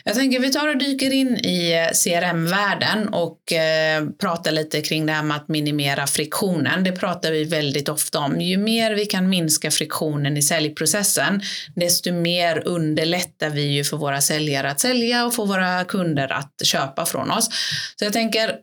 Jag 0.03 0.15
tänker 0.15 0.39
vi 0.39 0.51
tar 0.51 0.67
och 0.67 0.77
dyker 0.77 1.13
in 1.13 1.37
i 1.37 1.89
CRM-världen 1.93 3.07
och 3.07 3.53
eh, 3.53 4.05
pratar 4.21 4.51
lite 4.51 4.81
kring 4.81 5.05
det 5.05 5.13
här 5.13 5.23
med 5.23 5.37
att 5.37 5.47
minimera 5.47 6.07
friktionen. 6.07 6.83
Det 6.83 6.91
pratar 6.91 7.31
vi 7.31 7.43
väldigt 7.43 7.89
ofta 7.89 8.19
om. 8.19 8.41
Ju 8.41 8.57
mer 8.57 8.95
vi 8.95 9.05
kan 9.05 9.29
minska 9.29 9.71
friktionen 9.71 10.37
i 10.37 10.41
säljprocessen, 10.41 11.41
desto 11.75 12.13
mer 12.13 12.67
underlättar 12.67 13.49
vi 13.49 13.61
ju 13.61 13.83
för 13.83 13.97
våra 13.97 14.21
säljare 14.21 14.71
att 14.71 14.79
sälja 14.79 15.25
och 15.25 15.35
få 15.35 15.45
våra 15.45 15.83
kunder 15.83 16.31
att 16.31 16.61
köpa 16.63 17.05
från 17.05 17.31
oss. 17.31 17.49
Så 17.95 18.05
jag 18.05 18.13
tänker 18.13 18.55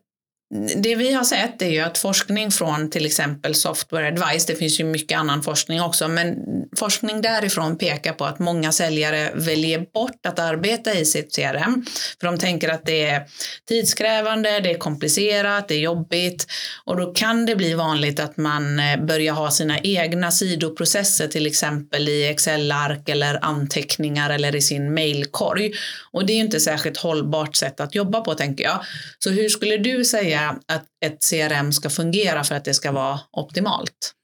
det 0.76 0.94
vi 0.94 1.12
har 1.12 1.24
sett 1.24 1.62
är 1.62 1.70
ju 1.70 1.80
att 1.80 1.98
forskning 1.98 2.50
från 2.50 2.90
till 2.90 3.06
exempel 3.06 3.54
Software 3.54 4.08
Advice, 4.08 4.46
det 4.46 4.56
finns 4.56 4.80
ju 4.80 4.84
mycket 4.84 5.18
annan 5.18 5.42
forskning 5.42 5.80
också, 5.80 6.08
men 6.08 6.36
forskning 6.76 7.22
därifrån 7.22 7.78
pekar 7.78 8.12
på 8.12 8.24
att 8.24 8.38
många 8.38 8.72
säljare 8.72 9.30
väljer 9.34 9.86
bort 9.94 10.26
att 10.26 10.38
arbeta 10.38 10.94
i 10.94 11.04
sitt 11.04 11.36
CRM, 11.36 11.84
för 12.20 12.26
de 12.26 12.38
tänker 12.38 12.68
att 12.68 12.86
det 12.86 13.04
är 13.04 13.22
tidskrävande, 13.68 14.60
det 14.60 14.70
är 14.70 14.78
komplicerat, 14.78 15.68
det 15.68 15.74
är 15.74 15.78
jobbigt 15.78 16.46
och 16.84 16.96
då 16.96 17.12
kan 17.12 17.46
det 17.46 17.56
bli 17.56 17.74
vanligt 17.74 18.20
att 18.20 18.36
man 18.36 18.78
eh, 18.78 19.04
börjar 19.04 19.32
ha 19.34 19.50
sina 19.50 19.78
egna 19.78 20.30
sidoprocesser, 20.30 21.28
till 21.28 21.46
exempel 21.46 22.08
i 22.08 22.28
Excel-ark 22.28 23.08
eller 23.08 23.44
anteckningar 23.44 24.30
eller 24.30 24.56
i 24.56 24.60
sin 24.60 24.94
mailkorg. 24.94 25.72
Och 26.12 26.26
det 26.26 26.32
är 26.32 26.34
ju 26.34 26.40
inte 26.40 26.60
särskilt 26.60 26.96
hållbart 26.96 27.56
sätt 27.56 27.80
att 27.80 27.94
jobba 27.94 28.20
på, 28.20 28.34
tänker 28.34 28.64
jag. 28.64 28.84
Så 29.18 29.30
hur 29.30 29.48
skulle 29.48 29.76
du 29.76 30.04
säga 30.04 30.33
att 30.66 30.86
ett 31.04 31.18
CRM 31.30 31.72
ska 31.72 31.90
fungera 31.90 32.44
för 32.44 32.54
att 32.54 32.64
det 32.64 32.74
ska 32.74 32.92
vara 32.92 33.20
optimalt? 33.32 34.14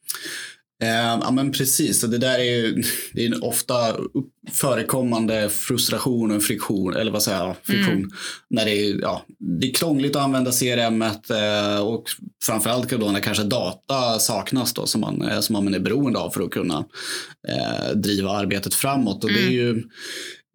Eh, 0.83 1.19
ja 1.23 1.31
men 1.31 1.53
precis, 1.53 2.01
det 2.01 2.19
där 2.19 2.39
är 2.39 2.45
ju 2.45 2.83
det 3.12 3.27
är 3.27 3.35
en 3.35 3.43
ofta 3.43 3.97
förekommande 4.53 5.49
frustration 5.49 6.37
och 6.37 6.43
friktion, 6.43 6.97
eller 6.97 7.12
vad 7.12 7.23
säger 7.23 7.39
jag, 7.39 7.57
friktion, 7.62 7.97
mm. 7.97 8.11
när 8.51 8.65
det 8.65 8.71
är, 8.71 9.01
ja, 9.01 9.25
det 9.39 9.71
är 9.71 9.75
krångligt 9.75 10.17
att 10.17 10.23
använda 10.23 10.53
CRM 10.53 11.03
eh, 11.03 11.81
och 11.81 12.05
framförallt 12.43 12.91
då 12.91 13.11
när 13.11 13.21
kanske 13.21 13.45
data 13.45 14.19
saknas 14.19 14.75
då 14.75 14.87
som 14.87 15.01
man, 15.01 15.23
eh, 15.23 15.41
som 15.41 15.53
man 15.53 15.75
är 15.75 15.79
beroende 15.79 16.19
av 16.19 16.31
för 16.31 16.43
att 16.43 16.51
kunna 16.51 16.85
eh, 17.49 17.95
driva 17.95 18.31
arbetet 18.31 18.75
framåt. 18.75 19.25
Och 19.25 19.31
mm. 19.31 19.43
det 19.43 19.49
är 19.49 19.53
ju 19.53 19.71
Eh, 19.73 19.85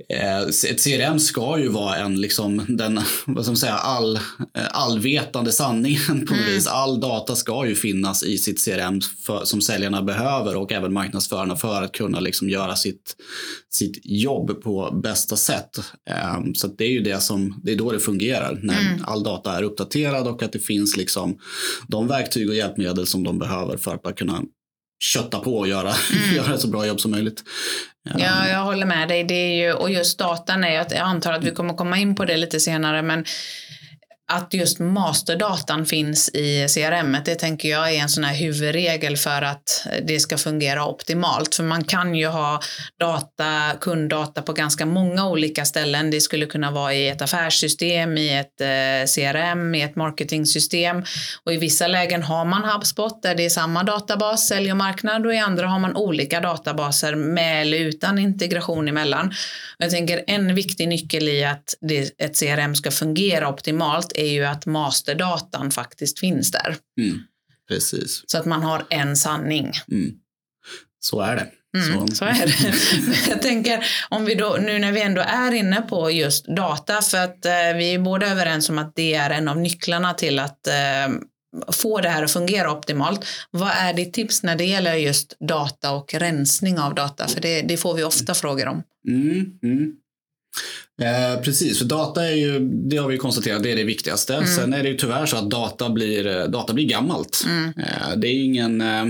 ett 0.10 0.84
CRM 0.84 1.20
ska 1.20 1.60
ju 1.60 1.68
vara 1.68 1.96
en, 1.96 2.22
liksom, 2.22 2.66
den, 2.68 3.00
vad 3.26 3.44
ska 3.44 3.52
man 3.52 3.58
säga, 3.58 3.74
all, 3.74 4.16
eh, 4.16 4.22
allvetande 4.72 5.52
sanningen 5.52 6.26
på 6.26 6.34
något 6.34 6.42
mm. 6.42 6.54
vis. 6.54 6.68
All 6.68 7.00
data 7.00 7.36
ska 7.36 7.68
ju 7.68 7.76
finnas 7.76 8.24
i 8.24 8.38
sitt 8.38 8.66
CRM 8.66 9.02
för, 9.26 9.46
som 9.46 9.62
säljarna 9.62 10.02
behöver 10.02 10.56
och 10.56 10.72
även 10.72 10.94
marknadsförarna 10.94 11.56
för 11.56 11.82
att 11.82 11.92
kunna 11.92 12.20
liksom 12.20 12.50
göra 12.50 12.76
sitt, 12.76 13.16
sitt 13.70 14.00
jobb 14.04 14.64
på 14.64 15.00
bästa 15.04 15.36
sätt. 15.36 15.80
Um, 16.38 16.56
så 16.56 16.68
det 16.68 16.84
är 16.86 16.92
ju 16.92 17.02
det 17.02 17.20
som, 17.22 17.62
det 17.64 17.72
är 17.72 17.76
då 17.76 17.92
det 17.92 18.00
fungerar, 18.00 18.60
när 18.64 18.82
mm. 18.82 19.06
all 19.06 19.24
data 19.24 19.58
är 19.58 19.64
uppdaterad 19.64 20.28
och 20.28 20.44
att 20.44 20.52
det 20.52 20.60
finns 20.60 20.98
liksom 20.98 21.38
de 21.88 22.08
verktyg 22.08 22.50
och 22.50 22.56
hjälpmedel 22.56 23.08
som 23.08 23.24
de 23.24 23.40
behöver 23.40 23.78
för 23.78 24.00
att 24.04 24.16
kunna 24.16 24.44
kötta 25.00 25.40
på 25.40 25.58
och 25.58 25.68
göra, 25.68 25.94
mm. 26.14 26.36
göra 26.36 26.58
så 26.58 26.68
bra 26.68 26.86
jobb 26.86 27.02
som 27.02 27.12
möjligt. 27.12 27.44
Ja, 28.18 28.48
jag 28.48 28.64
håller 28.64 28.86
med 28.86 29.08
dig. 29.08 29.24
Det 29.24 29.34
är 29.34 29.66
ju, 29.66 29.74
och 29.74 29.90
just 29.90 30.20
datan 30.20 30.64
är, 30.64 30.72
jag 30.72 30.94
antar 30.98 31.34
att 31.34 31.44
vi 31.44 31.52
kommer 31.52 31.74
komma 31.74 31.98
in 31.98 32.16
på 32.16 32.26
det 32.26 32.38
lite 32.38 32.60
senare, 32.60 33.02
men 33.02 33.26
att 34.28 34.54
just 34.54 34.80
masterdatan 34.80 35.86
finns 35.86 36.30
i 36.30 36.68
CRM, 36.68 37.18
det 37.26 37.36
tänker 37.36 37.70
jag 37.70 37.94
är 37.94 38.00
en 38.00 38.10
sån 38.10 38.24
här 38.24 38.36
huvudregel 38.36 39.18
för 39.18 39.42
att 39.42 39.88
det 40.04 40.20
ska 40.20 40.38
fungera 40.38 40.86
optimalt. 40.86 41.56
För 41.56 41.64
man 41.64 41.84
kan 41.84 42.16
ju 42.16 42.28
ha 42.28 42.62
data, 43.00 43.72
kunddata 43.82 44.42
på 44.42 44.54
ganska 44.54 44.86
många 44.86 45.30
olika 45.30 45.66
ställen. 45.66 46.12
Det 46.12 46.22
skulle 46.22 46.46
kunna 46.46 46.72
vara 46.72 46.94
i 46.94 47.10
ett 47.10 47.22
affärssystem, 47.22 48.18
i 48.18 48.38
ett 48.38 48.62
eh, 48.62 49.14
CRM, 49.16 49.76
i 49.76 49.82
ett 49.82 49.96
marketingsystem. 49.96 51.04
Och 51.44 51.54
i 51.54 51.58
vissa 51.58 51.88
lägen 51.88 52.24
har 52.24 52.46
man 52.46 52.64
HubSpot 52.64 53.24
där 53.24 53.36
det 53.36 53.46
är 53.46 53.50
samma 53.50 53.84
databas, 53.84 54.48
sälj 54.48 54.72
och 54.72 54.78
marknad 54.78 55.26
och 55.26 55.34
i 55.34 55.38
andra 55.38 55.68
har 55.68 55.80
man 55.80 55.96
olika 55.96 56.40
databaser 56.40 57.16
med 57.16 57.62
eller 57.62 57.78
utan 57.78 58.20
integration 58.20 58.88
emellan. 58.88 59.34
Jag 59.78 59.90
tänker 59.90 60.24
en 60.28 60.56
viktig 60.56 60.88
nyckel 60.88 61.30
i 61.30 61.44
att 61.44 61.76
ett 62.18 62.40
CRM 62.40 62.76
ska 62.76 62.92
fungera 62.92 63.50
optimalt 63.50 64.15
är 64.22 64.32
ju 64.32 64.46
att 64.46 64.66
masterdatan 64.66 65.72
faktiskt 65.72 66.20
finns 66.20 66.52
där. 66.52 66.78
Mm, 67.02 67.20
precis. 67.70 68.24
Så 68.28 68.38
att 68.38 68.46
man 68.46 68.64
har 68.64 68.86
en 68.90 69.18
sanning. 69.18 69.72
Mm. 69.92 70.14
Så 71.00 71.22
är 71.22 71.36
det. 71.36 71.48
Mm, 71.78 72.08
så. 72.08 72.16
så. 72.16 72.26
är 72.26 72.46
det. 72.46 73.30
jag 73.30 73.42
tänker, 73.42 73.86
om 74.10 74.26
vi 74.26 74.36
då, 74.36 74.58
nu 74.62 74.80
när 74.80 74.92
vi 74.92 75.02
ändå 75.02 75.22
är 75.22 75.52
inne 75.52 75.82
på 75.82 76.12
just 76.12 76.46
data, 76.46 77.02
för 77.02 77.18
att 77.18 77.46
eh, 77.46 77.78
vi 77.78 77.94
är 77.94 78.00
båda 78.00 78.28
överens 78.28 78.70
om 78.70 78.78
att 78.78 78.96
det 78.96 79.14
är 79.14 79.30
en 79.30 79.48
av 79.48 79.58
nycklarna 79.58 80.14
till 80.14 80.40
att 80.40 80.68
eh, 80.68 80.74
få 81.72 82.02
det 82.02 82.10
här 82.10 82.24
att 82.24 82.32
fungera 82.32 82.72
optimalt. 82.72 83.26
Vad 83.52 83.70
är 83.70 83.94
ditt 83.94 84.14
tips 84.14 84.44
när 84.44 84.56
det 84.56 84.66
gäller 84.66 84.96
just 84.96 85.38
data 85.40 85.92
och 85.92 86.14
rensning 86.14 86.80
av 86.80 86.96
data? 86.96 87.28
För 87.28 87.42
det, 87.42 87.62
det 87.62 87.78
får 87.78 87.94
vi 87.94 88.04
ofta 88.04 88.34
frågor 88.34 88.68
om. 88.68 88.84
Mm, 89.08 89.60
mm. 89.64 89.94
Eh, 91.02 91.42
precis, 91.42 91.78
för 91.78 91.86
data 91.86 92.28
är 92.28 92.36
ju, 92.36 92.60
det 92.60 92.98
har 92.98 93.08
vi 93.08 93.18
konstaterat, 93.18 93.64
det 93.64 93.72
är 93.72 93.76
det 93.76 93.84
viktigaste. 93.84 94.36
Mm. 94.36 94.48
Sen 94.48 94.74
är 94.74 94.84
det 94.84 94.90
ju 94.90 94.98
tyvärr 94.98 95.26
så 95.26 95.38
att 95.38 95.50
data 95.50 95.90
blir, 95.90 96.28
eh, 96.28 96.44
data 96.44 96.74
blir 96.74 96.86
gammalt. 96.86 97.44
Mm. 97.46 97.74
Eh, 97.78 98.18
det 98.18 98.28
är 98.28 98.44
ingen, 98.44 98.82
eh, 98.82 99.06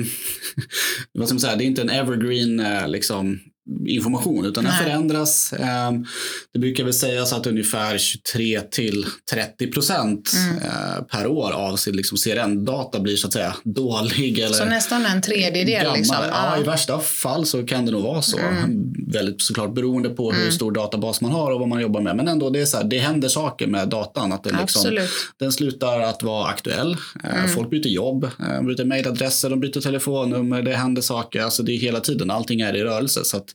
vad 1.13 1.27
ska 1.27 1.33
man 1.33 1.39
säga, 1.39 1.55
det 1.55 1.63
är 1.63 1.65
inte 1.65 1.81
en 1.81 1.89
evergreen 1.89 2.59
eh, 2.59 2.87
liksom, 2.87 3.39
information 3.87 4.45
utan 4.45 4.63
Nej. 4.63 4.73
den 4.73 4.85
förändras. 4.85 5.53
Ehm, 5.53 6.05
det 6.53 6.59
brukar 6.59 6.83
väl 6.83 6.93
sägas 6.93 7.33
att 7.33 7.47
ungefär 7.47 7.97
23 7.97 8.61
till 8.61 9.05
30 9.31 9.71
procent 9.71 10.31
mm. 10.35 10.55
Eh, 10.55 11.03
per 11.11 11.27
år 11.27 11.51
av 11.51 11.75
sin 11.75 11.95
liksom 11.95 12.17
CRN-data 12.17 12.99
blir 12.99 13.15
så 13.15 13.27
att 13.27 13.33
säga 13.33 13.55
dålig. 13.63 14.39
Eller 14.39 14.53
så 14.53 14.65
nästan 14.65 15.05
en 15.05 15.21
tredjedel? 15.21 15.93
Liksom. 15.93 16.15
Ja, 16.31 16.57
i 16.59 16.63
värsta 16.63 16.99
fall 16.99 17.45
så 17.45 17.65
kan 17.65 17.85
det 17.85 17.91
nog 17.91 18.03
vara 18.03 18.21
så. 18.21 18.37
Mm. 18.37 18.93
Väldigt 19.07 19.41
såklart 19.41 19.73
beroende 19.73 20.09
på 20.09 20.31
mm. 20.31 20.43
hur 20.43 20.51
stor 20.51 20.71
databas 20.71 21.21
man 21.21 21.31
har 21.31 21.51
och 21.51 21.59
vad 21.59 21.69
man 21.69 21.81
jobbar 21.81 22.01
med. 22.01 22.15
Men 22.15 22.27
ändå, 22.27 22.49
det, 22.49 22.61
är 22.61 22.65
så 22.65 22.77
här, 22.77 22.83
det 22.83 22.99
händer 22.99 23.27
saker 23.27 23.67
med 23.67 23.89
datan. 23.89 24.33
Att 24.33 24.43
det 24.43 24.57
liksom, 24.61 25.07
den 25.39 25.51
slutar 25.51 25.99
att 25.99 26.23
vara 26.23 26.47
aktuell. 26.47 26.97
Eh, 27.23 27.39
mm. 27.39 27.49
Folk 27.49 27.69
byter 27.69 27.87
jobb, 27.87 28.23
eh, 28.23 28.61
byter 28.61 28.85
mejladresser, 28.85 29.49
de 29.49 29.59
byter 29.59 29.81
telefonnummer. 29.81 30.61
Det 30.61 30.73
händer 30.73 31.01
saker. 31.01 31.41
Alltså 31.41 31.63
det 31.63 31.71
är 31.71 31.77
hela 31.77 31.99
tiden, 31.99 32.31
allting 32.31 32.61
är 32.61 32.75
i 32.75 32.83
rörelse. 32.83 33.23
Så 33.23 33.37
att 33.37 33.54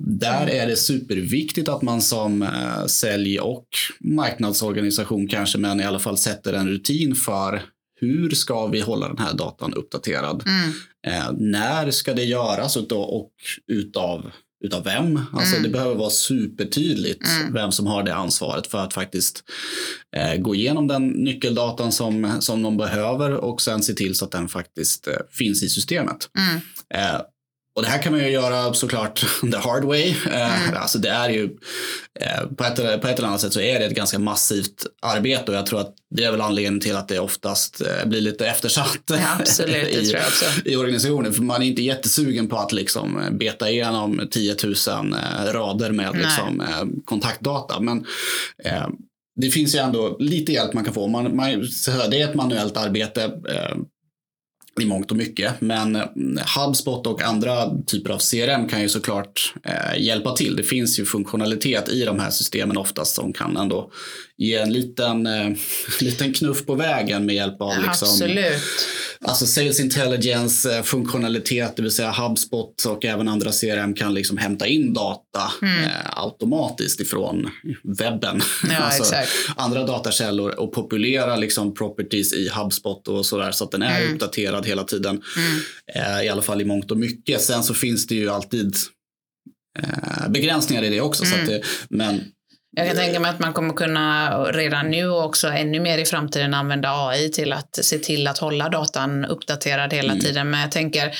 där 0.00 0.50
är 0.50 0.66
det 0.66 0.76
superviktigt 0.76 1.68
att 1.68 1.82
man 1.82 2.02
som 2.02 2.42
eh, 2.42 2.86
sälj 2.86 3.40
och 3.40 3.68
marknadsorganisation 4.00 5.28
kanske, 5.28 5.58
men 5.58 5.80
i 5.80 5.84
alla 5.84 5.98
fall 5.98 6.18
sätter 6.18 6.52
en 6.52 6.68
rutin 6.68 7.14
för 7.14 7.62
hur 8.00 8.30
ska 8.30 8.66
vi 8.66 8.80
hålla 8.80 9.08
den 9.08 9.18
här 9.18 9.34
datan 9.34 9.74
uppdaterad? 9.74 10.44
Mm. 10.46 10.72
Eh, 11.06 11.32
när 11.32 11.90
ska 11.90 12.14
det 12.14 12.24
göras 12.24 12.76
utav, 12.76 13.02
och 13.02 13.32
utav, 13.72 14.30
utav 14.64 14.84
vem? 14.84 15.20
Alltså 15.32 15.56
mm. 15.56 15.62
Det 15.62 15.68
behöver 15.68 15.94
vara 15.94 16.10
supertydligt 16.10 17.24
mm. 17.40 17.52
vem 17.52 17.72
som 17.72 17.86
har 17.86 18.02
det 18.02 18.14
ansvaret 18.14 18.66
för 18.66 18.78
att 18.78 18.94
faktiskt 18.94 19.44
eh, 20.16 20.36
gå 20.36 20.54
igenom 20.54 20.86
den 20.86 21.08
nyckeldatan 21.08 21.92
som, 21.92 22.36
som 22.40 22.62
de 22.62 22.76
behöver 22.76 23.32
och 23.32 23.62
sen 23.62 23.82
se 23.82 23.92
till 23.92 24.14
så 24.14 24.24
att 24.24 24.30
den 24.30 24.48
faktiskt 24.48 25.06
eh, 25.06 25.14
finns 25.30 25.62
i 25.62 25.68
systemet. 25.68 26.28
Eh, 27.78 27.80
och 27.80 27.82
det 27.82 27.88
här 27.88 28.02
kan 28.02 28.12
man 28.12 28.20
ju 28.20 28.30
göra 28.30 28.74
såklart 28.74 29.24
the 29.40 29.56
hard 29.56 29.84
way. 29.84 30.14
Eh, 30.26 30.68
mm. 30.68 30.76
Alltså 30.76 30.98
det 30.98 31.08
är 31.08 31.28
ju, 31.28 31.44
eh, 32.20 32.46
på 32.56 32.64
ett, 32.64 33.00
på 33.00 33.08
ett 33.08 33.18
eller 33.18 33.28
annat 33.28 33.40
sätt 33.40 33.52
så 33.52 33.60
är 33.60 33.78
det 33.78 33.84
ett 33.84 33.94
ganska 33.94 34.18
massivt 34.18 34.86
arbete 35.02 35.50
och 35.50 35.56
jag 35.56 35.66
tror 35.66 35.80
att 35.80 35.94
det 36.14 36.24
är 36.24 36.30
väl 36.30 36.40
anledningen 36.40 36.80
till 36.80 36.96
att 36.96 37.08
det 37.08 37.18
oftast 37.18 37.80
eh, 37.80 38.08
blir 38.08 38.20
lite 38.20 38.46
eftersatt 38.46 39.02
ja, 39.06 39.36
absolut, 39.40 39.86
i, 39.86 40.14
i, 40.64 40.76
organisationen. 40.76 41.32
För 41.32 41.42
man 41.42 41.62
är 41.62 41.66
inte 41.66 41.82
jättesugen 41.82 42.48
på 42.48 42.56
att 42.56 42.72
liksom 42.72 43.20
beta 43.32 43.70
igenom 43.70 44.28
10 44.30 44.56
000 44.64 44.74
rader 45.46 45.92
med 45.92 46.16
liksom, 46.16 46.62
kontaktdata. 47.04 47.80
Men 47.80 48.06
det 49.40 49.50
finns 49.50 49.74
ju 49.74 49.78
ändå 49.78 50.16
lite 50.18 50.52
hjälp 50.52 50.74
man 50.74 50.84
kan 50.84 50.94
få. 50.94 51.06
Man, 51.06 51.36
man, 51.36 51.66
det 52.10 52.20
är 52.20 52.28
ett 52.28 52.34
manuellt 52.34 52.76
arbete 52.76 53.32
i 54.82 54.86
mångt 54.86 55.10
och 55.10 55.16
mycket. 55.16 55.60
Men 55.60 55.96
eh, 55.96 56.04
HubSpot 56.56 57.06
och 57.06 57.22
andra 57.22 57.70
typer 57.86 58.10
av 58.10 58.18
CRM 58.18 58.68
kan 58.68 58.82
ju 58.82 58.88
såklart 58.88 59.54
eh, 59.64 60.02
hjälpa 60.02 60.36
till. 60.36 60.56
Det 60.56 60.62
finns 60.62 60.98
ju 60.98 61.04
funktionalitet 61.04 61.88
i 61.88 62.04
de 62.04 62.18
här 62.18 62.30
systemen 62.30 62.76
oftast 62.76 63.14
som 63.14 63.32
kan 63.32 63.56
ändå 63.56 63.90
ge 64.36 64.54
en 64.54 64.72
liten, 64.72 65.26
eh, 65.26 65.50
liten 66.00 66.32
knuff 66.32 66.66
på 66.66 66.74
vägen 66.74 67.26
med 67.26 67.34
hjälp 67.34 67.62
av 67.62 67.72
liksom, 67.76 68.08
Absolut. 68.08 68.62
Alltså 69.20 69.46
Sales 69.46 69.80
Intelligence 69.80 70.76
eh, 70.76 70.82
funktionalitet, 70.82 71.76
det 71.76 71.82
vill 71.82 71.90
säga 71.90 72.10
HubSpot 72.10 72.84
och 72.84 73.04
även 73.04 73.28
andra 73.28 73.50
CRM 73.50 73.94
kan 73.94 74.14
liksom 74.14 74.38
hämta 74.38 74.66
in 74.66 74.94
data 74.94 75.27
mm. 75.62 75.84
eh, 75.84 75.90
automatiskt 76.10 77.00
ifrån 77.00 77.50
webben. 77.82 78.40
Ja, 78.70 78.76
alltså 78.80 79.14
andra 79.56 79.84
datakällor 79.84 80.60
och 80.60 80.72
populera 80.72 81.36
liksom 81.36 81.74
properties 81.74 82.32
i 82.32 82.48
HubSpot 82.48 83.08
och 83.08 83.26
sådär 83.26 83.52
så 83.52 83.64
att 83.64 83.70
den 83.70 83.82
är 83.82 84.00
mm. 84.00 84.14
uppdaterad 84.14 84.66
hela 84.66 84.84
tiden. 84.84 85.22
Mm. 85.36 85.60
Eh, 85.94 86.26
I 86.26 86.28
alla 86.28 86.42
fall 86.42 86.60
i 86.60 86.64
mångt 86.64 86.90
och 86.90 86.96
mycket. 86.96 87.40
Sen 87.40 87.62
så 87.62 87.74
finns 87.74 88.06
det 88.06 88.14
ju 88.14 88.30
alltid 88.30 88.76
eh, 89.78 90.28
begränsningar 90.28 90.82
i 90.82 90.88
det 90.88 91.00
också. 91.00 91.24
Så 91.24 91.36
det, 91.36 91.62
men 91.88 92.24
jag 92.76 92.86
kan 92.86 92.96
tänka 92.96 93.20
mig 93.20 93.30
att 93.30 93.38
man 93.38 93.52
kommer 93.52 93.74
kunna 93.74 94.38
redan 94.44 94.90
nu 94.90 95.08
och 95.08 95.24
också 95.24 95.48
ännu 95.48 95.80
mer 95.80 95.98
i 95.98 96.04
framtiden 96.04 96.54
använda 96.54 97.08
AI 97.08 97.30
till 97.30 97.52
att 97.52 97.78
se 97.84 97.98
till 97.98 98.26
att 98.26 98.38
hålla 98.38 98.68
datan 98.68 99.24
uppdaterad 99.24 99.92
hela 99.92 100.12
mm. 100.12 100.24
tiden. 100.24 100.50
Men 100.50 100.60
jag 100.60 100.72
tänker, 100.72 101.14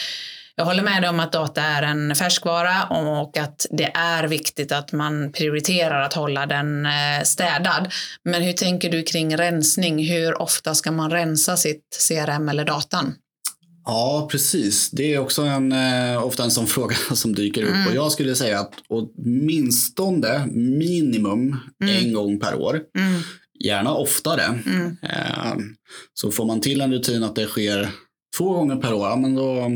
jag 0.58 0.64
håller 0.64 0.82
med 0.82 1.02
dig 1.02 1.10
om 1.10 1.20
att 1.20 1.32
data 1.32 1.62
är 1.62 1.82
en 1.82 2.14
färskvara 2.14 2.84
och 2.84 3.36
att 3.36 3.66
det 3.70 3.92
är 3.94 4.28
viktigt 4.28 4.72
att 4.72 4.92
man 4.92 5.32
prioriterar 5.32 6.02
att 6.02 6.14
hålla 6.14 6.46
den 6.46 6.86
eh, 6.86 7.22
städad. 7.24 7.92
Men 8.24 8.42
hur 8.42 8.52
tänker 8.52 8.90
du 8.90 9.02
kring 9.02 9.36
rensning? 9.36 10.08
Hur 10.08 10.42
ofta 10.42 10.74
ska 10.74 10.92
man 10.92 11.10
rensa 11.10 11.56
sitt 11.56 12.08
CRM 12.08 12.48
eller 12.48 12.64
datan? 12.64 13.14
Ja, 13.84 14.28
precis. 14.30 14.90
Det 14.90 15.14
är 15.14 15.18
också 15.18 15.42
en, 15.42 15.72
eh, 15.72 16.24
ofta 16.24 16.44
en 16.44 16.50
sån 16.50 16.66
fråga 16.76 16.96
som 17.14 17.34
dyker 17.34 17.62
upp. 17.62 17.74
Mm. 17.74 17.88
Och 17.88 17.94
jag 17.94 18.12
skulle 18.12 18.34
säga 18.34 18.60
att 18.60 18.74
åtminstone 18.88 20.46
minimum 20.52 21.56
mm. 21.82 21.96
en 21.96 22.12
gång 22.12 22.40
per 22.40 22.54
år. 22.54 22.80
Mm. 22.98 23.20
Gärna 23.64 23.94
oftare. 23.94 24.44
Mm. 24.66 24.96
Eh, 25.02 25.56
så 26.14 26.30
får 26.30 26.44
man 26.44 26.60
till 26.60 26.80
en 26.80 26.92
rutin 26.92 27.24
att 27.24 27.34
det 27.34 27.46
sker 27.46 27.88
två 28.38 28.52
gånger 28.52 28.76
per 28.76 28.92
år, 28.92 29.16
men 29.16 29.34
då 29.34 29.70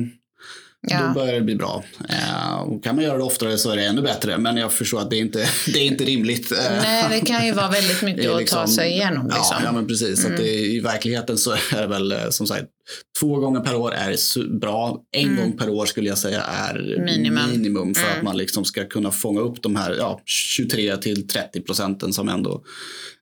Ja. 0.89 0.99
Då 1.07 1.21
börjar 1.21 1.35
det 1.35 1.41
bli 1.41 1.55
bra. 1.55 1.85
Eh, 2.09 2.61
och 2.61 2.85
kan 2.85 2.95
man 2.97 3.05
göra 3.05 3.17
det 3.17 3.23
oftare 3.23 3.59
så 3.59 3.71
är 3.71 3.77
det 3.77 3.85
ännu 3.85 4.03
bättre. 4.03 4.39
Men 4.39 4.57
jag 4.57 4.73
förstår 4.73 5.01
att 5.01 5.11
det 5.11 5.17
inte 5.17 5.39
det 5.73 5.79
är 5.79 5.87
inte 5.87 6.05
rimligt. 6.05 6.53
Nej, 6.83 7.05
det 7.11 7.21
kan 7.21 7.47
ju 7.47 7.53
vara 7.53 7.69
väldigt 7.69 8.03
mycket 8.03 8.37
liksom, 8.39 8.61
att 8.61 8.67
ta 8.67 8.73
sig 8.73 8.91
igenom. 8.91 9.27
Liksom. 9.27 9.57
Ja, 9.59 9.65
ja, 9.65 9.73
men 9.73 9.87
precis. 9.87 10.25
Mm. 10.25 10.33
Att 10.33 10.39
det, 10.41 10.49
I 10.49 10.81
verkligheten 10.81 11.39
så 11.39 11.53
är 11.53 11.81
det 11.81 11.87
väl 11.87 12.12
eh, 12.12 12.19
som 12.31 12.47
sagt 12.47 12.67
Två 13.21 13.37
gånger 13.37 13.61
per 13.61 13.75
år 13.75 13.95
är 13.95 14.49
bra. 14.59 15.03
En 15.12 15.29
mm. 15.29 15.37
gång 15.37 15.59
per 15.59 15.69
år 15.69 15.87
skulle 15.87 16.09
jag 16.09 16.19
säga 16.19 16.43
är 16.43 16.97
minimum, 17.05 17.51
minimum 17.51 17.95
för 17.95 18.03
mm. 18.03 18.17
att 18.17 18.25
man 18.25 18.37
liksom 18.37 18.65
ska 18.65 18.89
kunna 18.89 19.11
fånga 19.11 19.41
upp 19.41 19.62
de 19.62 19.77
här 19.77 19.95
ja, 19.99 20.21
23 20.25 20.97
till 20.97 21.29
30 21.29 21.61
procenten 21.61 22.12
som 22.12 22.29
ändå 22.29 22.62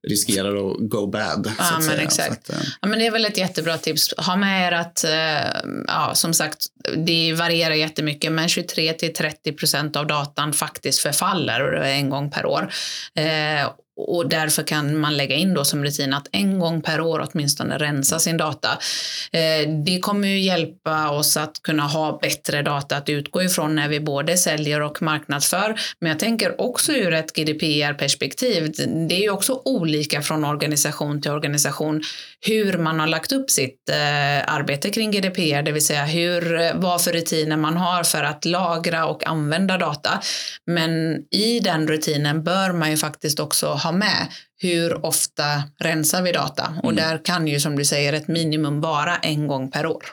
riskerar 0.08 0.70
att 0.70 0.90
go 0.90 1.06
bad. 1.06 1.52
Ja, 1.58 1.78
men 1.86 1.98
exakt. 1.98 2.50
Att, 2.50 2.56
äh... 2.56 2.62
ja, 2.80 2.88
men 2.88 2.98
det 2.98 3.06
är 3.06 3.10
väl 3.10 3.24
ett 3.24 3.38
jättebra 3.38 3.78
tips. 3.78 4.14
Ha 4.16 4.36
med 4.36 4.68
er 4.68 4.72
att, 4.72 5.04
äh, 5.04 5.70
ja, 5.86 6.14
som 6.14 6.34
sagt, 6.34 6.66
det 7.06 7.32
varierar 7.32 7.74
jättemycket, 7.74 8.32
men 8.32 8.48
23 8.48 8.92
till 8.92 9.14
30 9.14 9.52
procent 9.52 9.96
av 9.96 10.06
datan 10.06 10.52
faktiskt 10.52 10.98
förfaller 10.98 11.72
en 11.72 12.10
gång 12.10 12.30
per 12.30 12.46
år. 12.46 12.72
Eh, 13.14 13.70
och 14.08 14.28
därför 14.28 14.62
kan 14.62 14.98
man 14.98 15.16
lägga 15.16 15.34
in 15.34 15.54
då 15.54 15.64
som 15.64 15.84
rutin 15.84 16.14
att 16.14 16.28
en 16.32 16.58
gång 16.58 16.82
per 16.82 17.00
år 17.00 17.28
åtminstone 17.30 17.78
rensa 17.78 18.18
sin 18.18 18.36
data. 18.36 18.68
Eh, 19.32 19.70
det 19.84 20.00
kommer 20.00 20.28
ju 20.28 20.40
hjälpa 20.40 21.10
oss 21.10 21.36
att 21.36 21.62
kunna 21.62 21.82
ha 21.82 22.18
bättre 22.22 22.62
data 22.62 22.96
att 22.96 23.08
utgå 23.08 23.42
ifrån 23.42 23.76
när 23.76 23.88
vi 23.88 24.00
både 24.00 24.36
säljer 24.36 24.82
och 24.82 25.02
marknadsför. 25.02 25.80
Men 26.00 26.08
jag 26.10 26.18
tänker 26.18 26.60
också 26.60 26.92
ur 26.92 27.14
ett 27.14 27.32
GDPR-perspektiv. 27.32 28.72
Det 29.08 29.14
är 29.14 29.22
ju 29.22 29.30
också 29.30 29.62
olika 29.64 30.22
från 30.22 30.44
organisation 30.44 31.22
till 31.22 31.30
organisation 31.30 32.02
hur 32.46 32.78
man 32.78 33.00
har 33.00 33.06
lagt 33.06 33.32
upp 33.32 33.50
sitt 33.50 33.88
eh, 33.90 34.54
arbete 34.54 34.90
kring 34.90 35.10
GDPR, 35.10 35.62
det 35.62 35.72
vill 35.72 35.86
säga 35.86 36.04
hur, 36.04 36.60
eh, 36.60 36.70
vad 36.74 37.04
för 37.04 37.12
rutiner 37.12 37.56
man 37.56 37.76
har 37.76 38.04
för 38.04 38.22
att 38.22 38.44
lagra 38.44 39.06
och 39.06 39.26
använda 39.26 39.78
data. 39.78 40.20
Men 40.66 41.16
i 41.30 41.60
den 41.60 41.88
rutinen 41.88 42.42
bör 42.42 42.72
man 42.72 42.90
ju 42.90 42.96
faktiskt 42.96 43.40
också 43.40 43.66
ha 43.66 43.89
med 43.92 44.28
hur 44.56 45.06
ofta 45.06 45.62
rensar 45.78 46.22
vi 46.22 46.32
data? 46.32 46.74
Och 46.82 46.92
mm. 46.92 46.96
där 46.96 47.24
kan 47.24 47.48
ju 47.48 47.60
som 47.60 47.76
du 47.76 47.84
säger 47.84 48.12
ett 48.12 48.28
minimum 48.28 48.80
vara 48.80 49.16
en 49.16 49.46
gång 49.46 49.70
per 49.70 49.86
år. 49.86 50.04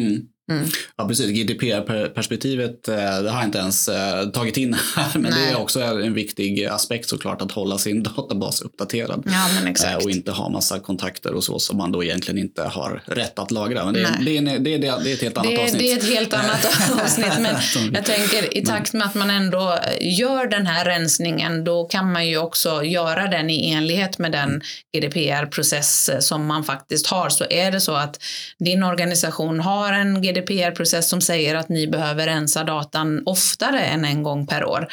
Mm. 0.00 0.22
Mm. 0.50 0.68
Ja, 0.96 1.08
precis. 1.08 1.30
GDPR-perspektivet 1.30 2.88
eh, 2.88 2.94
det 2.96 3.30
har 3.30 3.38
jag 3.38 3.44
inte 3.44 3.58
ens 3.58 3.88
eh, 3.88 4.28
tagit 4.28 4.56
in 4.56 4.76
här. 4.96 5.10
Men 5.14 5.22
Nej. 5.22 5.32
det 5.46 5.50
är 5.50 5.60
också 5.60 5.80
en 5.80 6.14
viktig 6.14 6.64
aspekt 6.64 7.08
såklart 7.08 7.42
att 7.42 7.52
hålla 7.52 7.78
sin 7.78 8.02
databas 8.16 8.62
uppdaterad. 8.62 9.22
Ja. 9.26 9.88
Eh, 9.90 9.96
och 9.96 10.10
inte 10.10 10.32
ha 10.32 10.48
massa 10.48 10.80
kontakter 10.80 11.34
och 11.34 11.44
så 11.44 11.58
som 11.58 11.76
man 11.76 11.92
då 11.92 12.04
egentligen 12.04 12.38
inte 12.38 12.62
har 12.62 13.02
rätt 13.06 13.38
att 13.38 13.50
lagra. 13.50 13.84
Men 13.84 13.94
det 13.94 14.00
är, 14.00 14.18
det 14.24 14.36
är, 14.36 14.58
det 14.58 14.74
är, 14.74 14.78
det 15.04 15.10
är 15.10 15.14
ett 15.14 15.22
helt 15.22 15.38
annat 15.38 15.58
avsnitt. 15.58 15.78
Det 15.78 15.92
är 15.92 15.96
ett 15.96 16.08
helt 16.08 16.34
annat 16.34 16.64
avsnitt. 17.04 17.38
Men 17.38 17.94
jag 17.94 18.04
tänker 18.04 18.56
i 18.56 18.64
takt 18.64 18.92
med 18.92 19.06
att 19.06 19.14
man 19.14 19.30
ändå 19.30 19.78
gör 20.00 20.46
den 20.46 20.66
här 20.66 20.84
rensningen 20.84 21.64
då 21.64 21.84
kan 21.84 22.12
man 22.12 22.26
ju 22.26 22.38
också 22.38 22.84
göra 22.84 23.26
den 23.26 23.50
i 23.50 23.70
enlighet 23.72 24.18
med 24.18 24.32
den 24.32 24.62
GDPR-process 24.96 26.10
som 26.20 26.46
man 26.46 26.64
faktiskt 26.64 27.06
har. 27.06 27.28
Så 27.28 27.44
är 27.50 27.70
det 27.70 27.80
så 27.80 27.94
att 27.94 28.22
din 28.58 28.82
organisation 28.82 29.60
har 29.60 29.92
en 29.92 30.22
GDPR 30.22 30.35
GDPR-process 30.40 31.08
som 31.08 31.20
säger 31.20 31.54
att 31.54 31.68
ni 31.68 31.86
behöver 31.86 32.26
rensa 32.26 32.64
datan 32.64 33.22
oftare 33.26 33.80
än 33.80 34.04
en 34.04 34.22
gång 34.22 34.46
per 34.46 34.64
år 34.64 34.88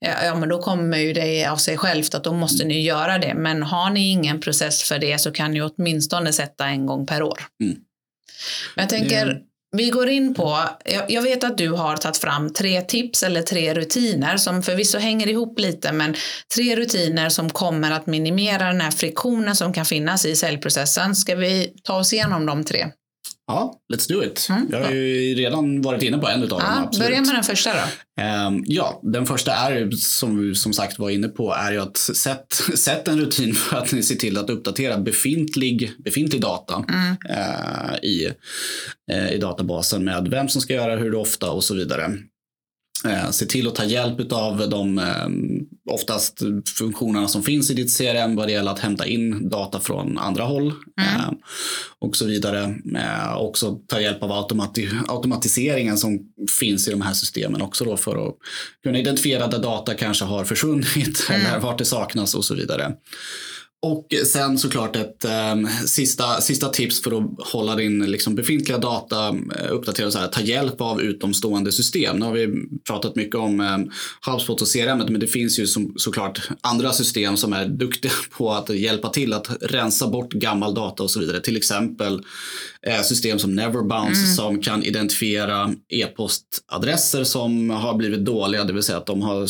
Ja, 0.00 0.34
men 0.34 0.48
då 0.48 0.62
kommer 0.62 0.98
ju 0.98 1.12
det 1.12 1.46
av 1.46 1.56
sig 1.56 1.76
självt 1.76 2.14
att 2.14 2.24
då 2.24 2.32
måste 2.32 2.64
ni 2.64 2.82
göra 2.82 3.18
det. 3.18 3.34
Men 3.34 3.62
har 3.62 3.90
ni 3.90 4.10
ingen 4.10 4.40
process 4.40 4.82
för 4.82 4.98
det 4.98 5.18
så 5.18 5.32
kan 5.32 5.50
ni 5.52 5.62
åtminstone 5.62 6.32
sätta 6.32 6.66
en 6.66 6.86
gång 6.86 7.06
per 7.06 7.22
år. 7.22 7.40
Mm. 7.62 7.76
Men 8.76 8.82
jag 8.82 8.88
tänker, 8.88 9.26
Det- 9.26 9.40
vi 9.76 9.90
går 9.90 10.08
in 10.08 10.34
på, 10.34 10.58
jag, 10.84 11.10
jag 11.10 11.22
vet 11.22 11.44
att 11.44 11.58
du 11.58 11.70
har 11.70 11.96
tagit 11.96 12.16
fram 12.16 12.52
tre 12.52 12.80
tips 12.82 13.22
eller 13.22 13.42
tre 13.42 13.74
rutiner 13.74 14.36
som 14.36 14.62
förvisso 14.62 14.98
hänger 14.98 15.28
ihop 15.28 15.58
lite, 15.60 15.92
men 15.92 16.14
tre 16.54 16.76
rutiner 16.76 17.28
som 17.28 17.50
kommer 17.50 17.90
att 17.90 18.06
minimera 18.06 18.66
den 18.66 18.80
här 18.80 18.90
friktionen 18.90 19.56
som 19.56 19.72
kan 19.72 19.84
finnas 19.84 20.26
i 20.26 20.36
säljprocessen. 20.36 21.14
Ska 21.16 21.34
vi 21.36 21.72
ta 21.82 21.94
oss 21.98 22.12
igenom 22.12 22.46
de 22.46 22.64
tre? 22.64 22.86
Ja, 23.46 23.80
let's 23.94 24.08
do 24.08 24.24
it. 24.24 24.46
Mm. 24.50 24.68
Jag 24.70 24.84
har 24.84 24.90
ju 24.90 25.34
redan 25.34 25.82
varit 25.82 26.02
inne 26.02 26.18
på 26.18 26.28
en 26.28 26.40
dem. 26.40 26.60
Ja, 26.62 26.82
absolut. 26.82 27.08
börja 27.08 27.20
med 27.20 27.34
den 27.34 27.44
första 27.44 27.70
då. 27.72 28.22
Ehm, 28.22 28.62
ja, 28.66 29.00
den 29.02 29.26
första 29.26 29.52
är 29.52 29.90
som 29.90 30.38
vi 30.38 30.54
som 30.54 30.72
sagt 30.72 30.98
var 30.98 31.10
inne 31.10 31.28
på 31.28 31.54
är 31.54 31.72
ju 31.72 31.80
att 31.80 31.96
sätt, 31.96 32.52
sätt 32.74 33.08
en 33.08 33.20
rutin 33.20 33.54
för 33.54 33.76
att 33.76 33.92
ni 33.92 34.02
ser 34.02 34.14
till 34.14 34.38
att 34.38 34.50
uppdatera 34.50 34.98
befintlig, 34.98 35.92
befintlig 36.04 36.42
data 36.42 36.84
Mm. 36.88 37.16
eh, 37.30 37.94
i, 38.02 38.30
eh, 39.12 39.32
i 39.32 39.38
databasen 39.38 40.04
med 40.04 40.28
vem 40.30 40.48
som 40.48 40.60
ska 40.62 40.74
göra 40.74 40.96
hur 40.96 41.14
ofta 41.14 41.50
och 41.50 41.64
så 41.64 41.74
vidare. 41.74 42.10
Eh, 43.08 43.30
se 43.30 43.46
till 43.46 43.68
att 43.68 43.74
ta 43.74 43.84
hjälp 43.84 44.32
av 44.32 44.68
de 44.70 44.98
eh, 44.98 45.94
oftast 45.94 46.42
funktionerna 46.78 47.28
som 47.28 47.42
finns 47.42 47.70
i 47.70 47.74
ditt 47.74 47.98
CRM 47.98 48.36
vad 48.36 48.48
det 48.48 48.52
gäller 48.52 48.70
att 48.70 48.78
hämta 48.78 49.06
in 49.06 49.48
data 49.48 49.80
från 49.80 50.18
andra 50.18 50.44
håll 50.44 50.66
eh, 51.00 51.32
och 51.98 52.16
så 52.16 52.26
vidare. 52.26 52.74
Också 53.36 53.78
ta 53.86 54.00
hjälp 54.00 54.22
av 54.22 54.32
automati 54.32 54.90
automatiseringen 55.08 55.98
som 55.98 56.18
finns 56.60 56.88
i 56.88 56.90
de 56.90 57.00
här 57.00 57.12
systemen 57.12 57.62
också 57.62 57.84
då 57.84 57.96
för 57.96 58.28
att 58.28 58.34
kunna 58.82 58.98
identifiera 58.98 59.46
där 59.46 59.58
data 59.58 59.94
kanske 59.94 60.24
har 60.24 60.44
försvunnit 60.44 61.26
eller 61.30 61.60
vart 61.60 61.78
det 61.78 61.84
saknas 61.84 62.34
och 62.34 62.44
så 62.44 62.54
vidare. 62.54 62.92
Och 63.84 64.14
sen 64.26 64.58
såklart 64.58 64.96
ett 64.96 65.24
eh, 65.24 65.56
sista, 65.86 66.40
sista 66.40 66.68
tips 66.68 67.02
för 67.02 67.18
att 67.18 67.48
hålla 67.52 67.76
din 67.76 67.98
liksom, 68.06 68.34
befintliga 68.34 68.78
data 68.78 69.28
eh, 69.28 69.70
uppdaterad. 69.72 70.12
Så 70.12 70.18
här, 70.18 70.28
ta 70.28 70.40
hjälp 70.40 70.80
av 70.80 71.02
utomstående 71.02 71.72
system. 71.72 72.16
Nu 72.16 72.24
har 72.24 72.32
vi 72.32 72.48
pratat 72.88 73.16
mycket 73.16 73.34
om 73.34 73.60
eh, 73.60 73.78
HubSpot 74.32 74.62
och 74.62 74.68
CRM, 74.68 74.98
men 74.98 75.20
det 75.20 75.26
finns 75.26 75.58
ju 75.58 75.66
som, 75.66 75.94
såklart 75.96 76.48
andra 76.60 76.92
system 76.92 77.36
som 77.36 77.52
är 77.52 77.66
duktiga 77.66 78.12
på 78.36 78.52
att 78.52 78.68
hjälpa 78.68 79.08
till 79.08 79.32
att 79.32 79.50
rensa 79.60 80.08
bort 80.08 80.32
gammal 80.32 80.74
data 80.74 81.02
och 81.02 81.10
så 81.10 81.20
vidare. 81.20 81.40
Till 81.40 81.56
exempel 81.56 82.22
eh, 82.86 83.02
system 83.02 83.38
som 83.38 83.54
Neverbounce 83.54 84.34
som 84.36 84.60
kan 84.60 84.84
identifiera 84.84 85.74
e-postadresser 85.88 87.24
som 87.24 87.70
har 87.70 87.94
blivit 87.94 88.24
dåliga, 88.24 88.64
det 88.64 88.72
vill 88.72 88.82
säga 88.82 88.98
att 88.98 89.06
de 89.06 89.22
har, 89.22 89.48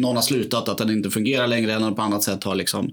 någon 0.00 0.16
har 0.16 0.22
slutat, 0.22 0.68
att 0.68 0.78
den 0.78 0.90
inte 0.90 1.10
fungerar 1.10 1.46
längre 1.46 1.72
eller 1.72 1.90
på 1.90 2.02
annat 2.02 2.22
sätt 2.22 2.44
har 2.44 2.54
liksom, 2.54 2.92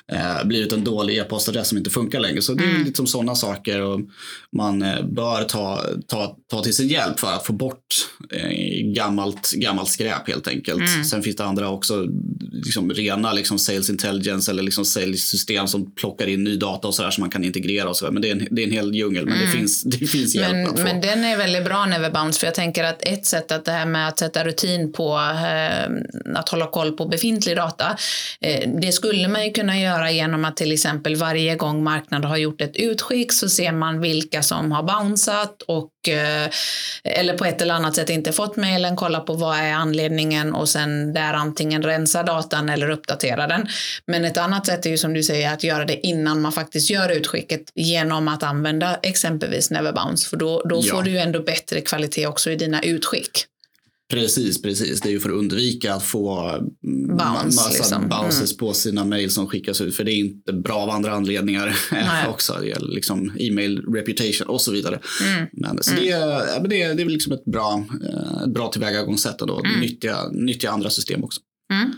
eh, 0.11 0.43
blivit 0.45 0.73
en 0.73 0.83
dålig 0.83 1.17
e-postadress 1.17 1.67
som 1.67 1.77
inte 1.77 1.89
funkar 1.89 2.19
längre. 2.19 2.41
Så 2.41 2.53
det 2.53 2.63
är 2.63 2.85
liksom 2.85 3.07
sådana 3.07 3.35
saker 3.35 3.81
och 3.81 3.99
man 4.51 4.81
eh, 4.81 5.05
bör 5.05 5.43
ta, 5.43 5.85
ta, 6.07 6.37
ta 6.51 6.63
till 6.63 6.75
sin 6.75 6.87
hjälp 6.87 7.19
för 7.19 7.33
att 7.33 7.45
få 7.45 7.53
bort 7.53 8.07
eh, 8.31 8.49
gammalt, 8.83 9.51
gammalt 9.51 9.89
skräp 9.89 10.27
helt 10.27 10.47
enkelt. 10.47 10.83
Sen 11.09 11.23
finns 11.23 11.35
det 11.35 11.45
andra 11.45 11.69
också, 11.69 12.07
liksom 12.51 12.91
rena 12.91 13.33
liksom 13.33 13.59
sales 13.59 13.89
intelligence 13.89 14.51
eller 14.51 14.63
liksom 14.63 14.85
sales-system 14.85 15.67
som 15.67 15.91
plockar 15.91 16.27
in 16.27 16.43
ny 16.43 16.55
data 16.55 16.87
och 16.87 16.95
sådär 16.95 17.11
som 17.11 17.21
man 17.21 17.31
kan 17.31 17.43
integrera 17.43 17.89
och 17.89 17.97
sådär. 17.97 18.11
Men 18.11 18.21
det 18.21 18.27
är 18.27 18.31
en, 18.31 18.47
det 18.51 18.61
är 18.61 18.67
en 18.67 18.73
hel 18.73 18.95
djungel, 18.95 19.25
men 19.25 19.39
det, 19.39 19.47
finns, 19.47 19.83
det 19.83 19.97
finns 20.07 20.35
hjälp 20.35 20.51
Men, 20.51 20.67
att 20.67 20.77
få. 20.77 20.83
men 20.83 21.01
den 21.01 21.23
är 21.23 21.37
väldigt 21.37 21.65
bra 21.65 21.85
Neverbounce 21.85 22.39
för 22.39 22.47
jag 22.47 22.55
tänker 22.55 22.83
att 22.83 23.01
ett 23.01 23.25
sätt 23.25 23.51
att 23.51 23.65
det 23.65 23.71
här 23.71 23.85
med 23.85 24.07
att 24.07 24.19
sätta 24.19 24.43
rutin 24.43 24.93
på 24.93 25.15
eh, 25.15 26.35
att 26.35 26.49
hålla 26.49 26.67
koll 26.67 26.91
på 26.91 27.05
befintlig 27.05 27.55
data. 27.55 27.97
Eh, 28.41 28.69
det 28.81 28.91
skulle 28.91 29.27
man 29.27 29.45
ju 29.45 29.51
kunna 29.51 29.79
göra 29.79 30.00
genom 30.09 30.45
att 30.45 30.57
till 30.57 30.71
exempel 30.71 31.15
varje 31.15 31.55
gång 31.55 31.83
marknaden 31.83 32.29
har 32.29 32.37
gjort 32.37 32.61
ett 32.61 32.75
utskick 32.75 33.33
så 33.33 33.49
ser 33.49 33.71
man 33.71 34.01
vilka 34.01 34.43
som 34.43 34.71
har 34.71 34.83
bounceat 34.83 35.61
och 35.61 36.09
eh, 36.09 36.49
eller 37.03 37.37
på 37.37 37.45
ett 37.45 37.61
eller 37.61 37.73
annat 37.73 37.95
sätt 37.95 38.09
inte 38.09 38.31
fått 38.31 38.55
mejlen, 38.55 38.95
kolla 38.95 39.19
på 39.19 39.33
vad 39.33 39.57
är 39.57 39.73
anledningen 39.73 40.53
och 40.53 40.69
sen 40.69 41.13
där 41.13 41.33
antingen 41.33 41.83
rensa 41.83 42.23
datan 42.23 42.69
eller 42.69 42.89
uppdatera 42.89 43.47
den. 43.47 43.67
Men 44.07 44.25
ett 44.25 44.37
annat 44.37 44.65
sätt 44.65 44.85
är 44.85 44.89
ju 44.89 44.97
som 44.97 45.13
du 45.13 45.23
säger 45.23 45.53
att 45.53 45.63
göra 45.63 45.85
det 45.85 46.07
innan 46.07 46.41
man 46.41 46.51
faktiskt 46.51 46.89
gör 46.89 47.09
utskicket 47.09 47.61
genom 47.75 48.27
att 48.27 48.43
använda 48.43 48.99
exempelvis 49.03 49.71
Neverbounce 49.71 50.29
för 50.29 50.37
då, 50.37 50.61
då 50.69 50.81
Ja. 50.83 50.95
får 50.95 51.03
du 51.03 51.11
ju 51.11 51.17
ändå 51.17 51.39
bättre 51.39 51.81
kvalitet 51.81 52.27
också 52.27 52.51
i 52.51 52.55
dina 52.55 52.81
utskick. 52.81 53.45
Precis, 54.11 54.61
precis. 54.61 55.01
Det 55.01 55.09
är 55.09 55.11
ju 55.11 55.19
för 55.19 55.29
att 55.29 55.35
undvika 55.35 55.93
att 55.93 56.03
få 56.03 56.49
mm, 56.49 57.07
Bounce, 57.07 57.45
massa 57.45 57.69
liksom. 57.69 58.09
bounces 58.09 58.57
på 58.57 58.73
sina 58.73 59.05
mejl 59.05 59.31
som 59.31 59.47
skickas 59.47 59.81
ut. 59.81 59.95
För 59.95 60.03
det 60.03 60.11
är 60.11 60.19
inte 60.19 60.53
bra 60.53 60.75
av 60.75 60.89
andra 60.89 61.11
anledningar 61.11 61.75
också. 62.29 62.57
Det 62.61 62.67
gäller 62.67 62.87
liksom 62.87 63.31
e-mail 63.39 63.81
reputation 63.93 64.47
och 64.47 64.61
så 64.61 64.71
vidare. 64.71 64.99
Mm. 65.25 65.47
Men, 65.53 65.83
så 65.83 65.95
det, 65.95 66.05
ja, 66.05 66.59
men 66.61 66.69
det, 66.69 66.93
det 66.93 67.01
är 67.01 67.05
väl 67.05 67.07
liksom 67.07 67.33
ett 67.33 67.45
bra, 67.45 67.85
eh, 68.09 68.43
ett 68.43 68.53
bra 68.53 68.67
tillvägagångssätt 68.67 69.39
då. 69.39 69.59
Mm. 69.65 69.79
Nyttja, 69.79 70.29
nyttja 70.31 70.71
andra 70.71 70.89
system 70.89 71.23
också. 71.23 71.41
Mm. 71.73 71.91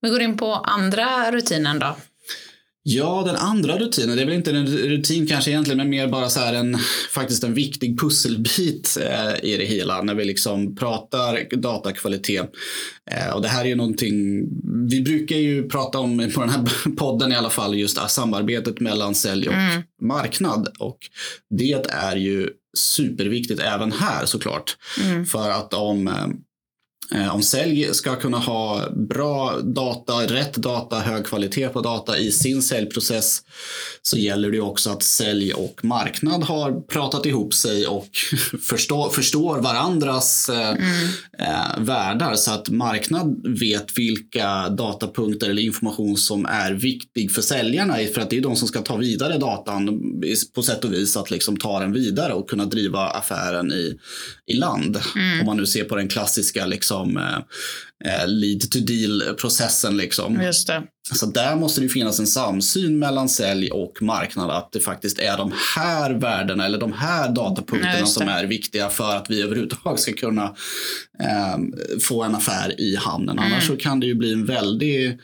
Vi 0.00 0.10
går 0.10 0.20
in 0.20 0.36
på 0.36 0.52
andra 0.52 1.32
rutinen 1.32 1.78
då. 1.78 1.96
Ja, 2.86 3.22
den 3.26 3.36
andra 3.36 3.78
rutinen, 3.78 4.16
det 4.16 4.22
är 4.22 4.26
väl 4.26 4.34
inte 4.34 4.50
en 4.50 4.66
rutin 4.66 5.26
kanske 5.26 5.50
egentligen, 5.50 5.78
men 5.78 5.88
mer 5.88 6.08
bara 6.08 6.28
så 6.28 6.40
här 6.40 6.54
en, 6.54 6.78
faktiskt 7.10 7.44
en 7.44 7.54
viktig 7.54 8.00
pusselbit 8.00 8.98
eh, 9.00 9.50
i 9.50 9.56
det 9.56 9.64
hela 9.64 10.02
när 10.02 10.14
vi 10.14 10.24
liksom 10.24 10.76
pratar 10.76 11.56
datakvalitet. 11.56 12.50
Eh, 13.10 13.34
och 13.34 13.42
det 13.42 13.48
här 13.48 13.64
är 13.64 13.68
ju 13.68 13.74
någonting, 13.74 14.44
vi 14.90 15.00
brukar 15.02 15.36
ju 15.36 15.68
prata 15.68 15.98
om 15.98 16.30
på 16.34 16.40
den 16.40 16.50
här 16.50 16.90
podden 16.96 17.32
i 17.32 17.36
alla 17.36 17.50
fall, 17.50 17.74
just 17.74 18.10
samarbetet 18.10 18.80
mellan 18.80 19.14
sälj 19.14 19.48
och 19.48 19.54
Mm. 19.54 19.82
marknad. 20.02 20.68
Och 20.78 20.98
det 21.58 21.86
är 21.90 22.16
ju 22.16 22.48
superviktigt 22.76 23.60
även 23.60 23.92
här 23.92 24.26
såklart. 24.26 24.76
Mm. 25.02 25.26
För 25.26 25.50
att 25.50 25.74
om 25.74 26.08
eh, 26.08 26.26
om 27.32 27.42
sälj 27.42 27.94
ska 27.94 28.16
kunna 28.16 28.38
ha 28.38 28.90
bra 28.90 29.58
data, 29.62 30.12
rätt 30.12 30.54
data, 30.54 30.98
hög 30.98 31.26
kvalitet 31.26 31.68
på 31.68 31.80
data 31.80 32.18
i 32.18 32.32
sin 32.32 32.62
säljprocess 32.62 33.42
så 34.02 34.16
gäller 34.18 34.50
det 34.50 34.60
också 34.60 34.90
att 34.90 35.02
sälj 35.02 35.52
och 35.52 35.84
marknad 35.84 36.42
har 36.42 36.80
pratat 36.80 37.26
ihop 37.26 37.54
sig 37.54 37.86
och 37.86 38.08
förstår, 38.68 39.10
förstår 39.10 39.60
varandras 39.60 40.48
eh, 40.48 40.70
eh, 41.38 41.78
världar. 41.78 42.34
Så 42.34 42.50
att 42.50 42.68
marknad 42.68 43.58
vet 43.60 43.98
vilka 43.98 44.68
datapunkter 44.68 45.50
eller 45.50 45.62
information 45.62 46.16
som 46.16 46.46
är 46.46 46.72
viktig 46.72 47.32
för 47.32 47.42
säljarna 47.42 47.96
för 48.14 48.20
att 48.20 48.30
det 48.30 48.36
är 48.36 48.40
de 48.40 48.56
som 48.56 48.68
ska 48.68 48.80
ta 48.80 48.96
vidare 48.96 49.38
datan 49.38 50.00
på 50.54 50.62
sätt 50.62 50.84
och 50.84 50.92
vis 50.92 51.16
att 51.16 51.30
liksom 51.30 51.56
ta 51.56 51.80
den 51.80 51.92
vidare 51.92 52.32
och 52.32 52.50
kunna 52.50 52.64
driva 52.64 53.00
affären 53.00 53.72
i, 53.72 53.98
i 54.46 54.54
land. 54.54 55.00
Om 55.40 55.46
man 55.46 55.56
nu 55.56 55.66
ser 55.66 55.84
på 55.84 55.96
den 55.96 56.08
klassiska 56.08 56.66
liksom, 56.66 56.93
eh, 57.00 57.38
eh, 58.04 58.28
lead 58.28 58.70
to 58.70 58.78
deal-processen. 58.78 59.96
Liksom. 59.96 60.42
Just 60.42 60.66
det. 60.66 60.82
Så 61.12 61.26
där 61.26 61.56
måste 61.56 61.80
det 61.80 61.88
finnas 61.88 62.18
en 62.18 62.26
samsyn 62.26 62.98
mellan 62.98 63.28
sälj 63.28 63.70
och 63.70 64.02
marknad 64.02 64.50
att 64.50 64.72
det 64.72 64.80
faktiskt 64.80 65.18
är 65.18 65.36
de 65.36 65.52
här 65.76 66.10
värdena 66.10 66.66
eller 66.66 66.78
de 66.78 66.92
här 66.92 67.28
datapunkterna 67.28 68.06
som 68.06 68.28
är 68.28 68.44
viktiga 68.44 68.88
för 68.88 69.16
att 69.16 69.30
vi 69.30 69.42
överhuvudtaget 69.42 70.00
ska 70.00 70.12
kunna 70.12 70.44
eh, 71.20 71.58
få 72.02 72.22
en 72.22 72.34
affär 72.34 72.80
i 72.80 72.96
hamnen. 72.96 73.38
Mm. 73.38 73.52
Annars 73.52 73.66
så 73.66 73.76
kan 73.76 74.00
det 74.00 74.06
ju 74.06 74.14
bli 74.14 74.32
en 74.32 74.46
väldig 74.46 75.18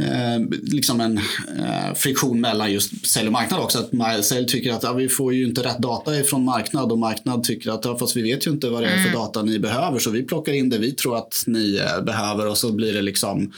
Eh, 0.00 0.58
liksom 0.62 1.00
en 1.00 1.18
eh, 1.58 1.94
friktion 1.94 2.40
mellan 2.40 2.72
just 2.72 3.06
sälj 3.06 3.26
och 3.26 3.32
marknad 3.32 3.60
också. 3.60 3.88
Att 4.00 4.24
sälj 4.24 4.46
tycker 4.46 4.72
att 4.72 4.82
ja, 4.82 4.92
vi 4.92 5.08
får 5.08 5.34
ju 5.34 5.46
inte 5.46 5.62
rätt 5.62 5.78
data 5.78 6.16
ifrån 6.16 6.44
marknad 6.44 6.92
och 6.92 6.98
marknad 6.98 7.44
tycker 7.44 7.70
att 7.70 7.84
ja, 7.84 7.98
fast 7.98 8.16
vi 8.16 8.22
vet 8.22 8.46
ju 8.46 8.50
inte 8.50 8.68
vad 8.68 8.82
det 8.82 8.88
är 8.88 9.04
för 9.04 9.12
data 9.12 9.42
ni 9.42 9.58
behöver 9.58 9.98
så 9.98 10.10
vi 10.10 10.22
plockar 10.22 10.52
in 10.52 10.68
det 10.68 10.78
vi 10.78 10.92
tror 10.92 11.16
att 11.16 11.44
ni 11.46 11.76
eh, 11.76 12.04
behöver 12.04 12.46
och 12.46 12.58
så 12.58 12.72
blir 12.72 12.92
det 12.92 13.02
liksom 13.02 13.52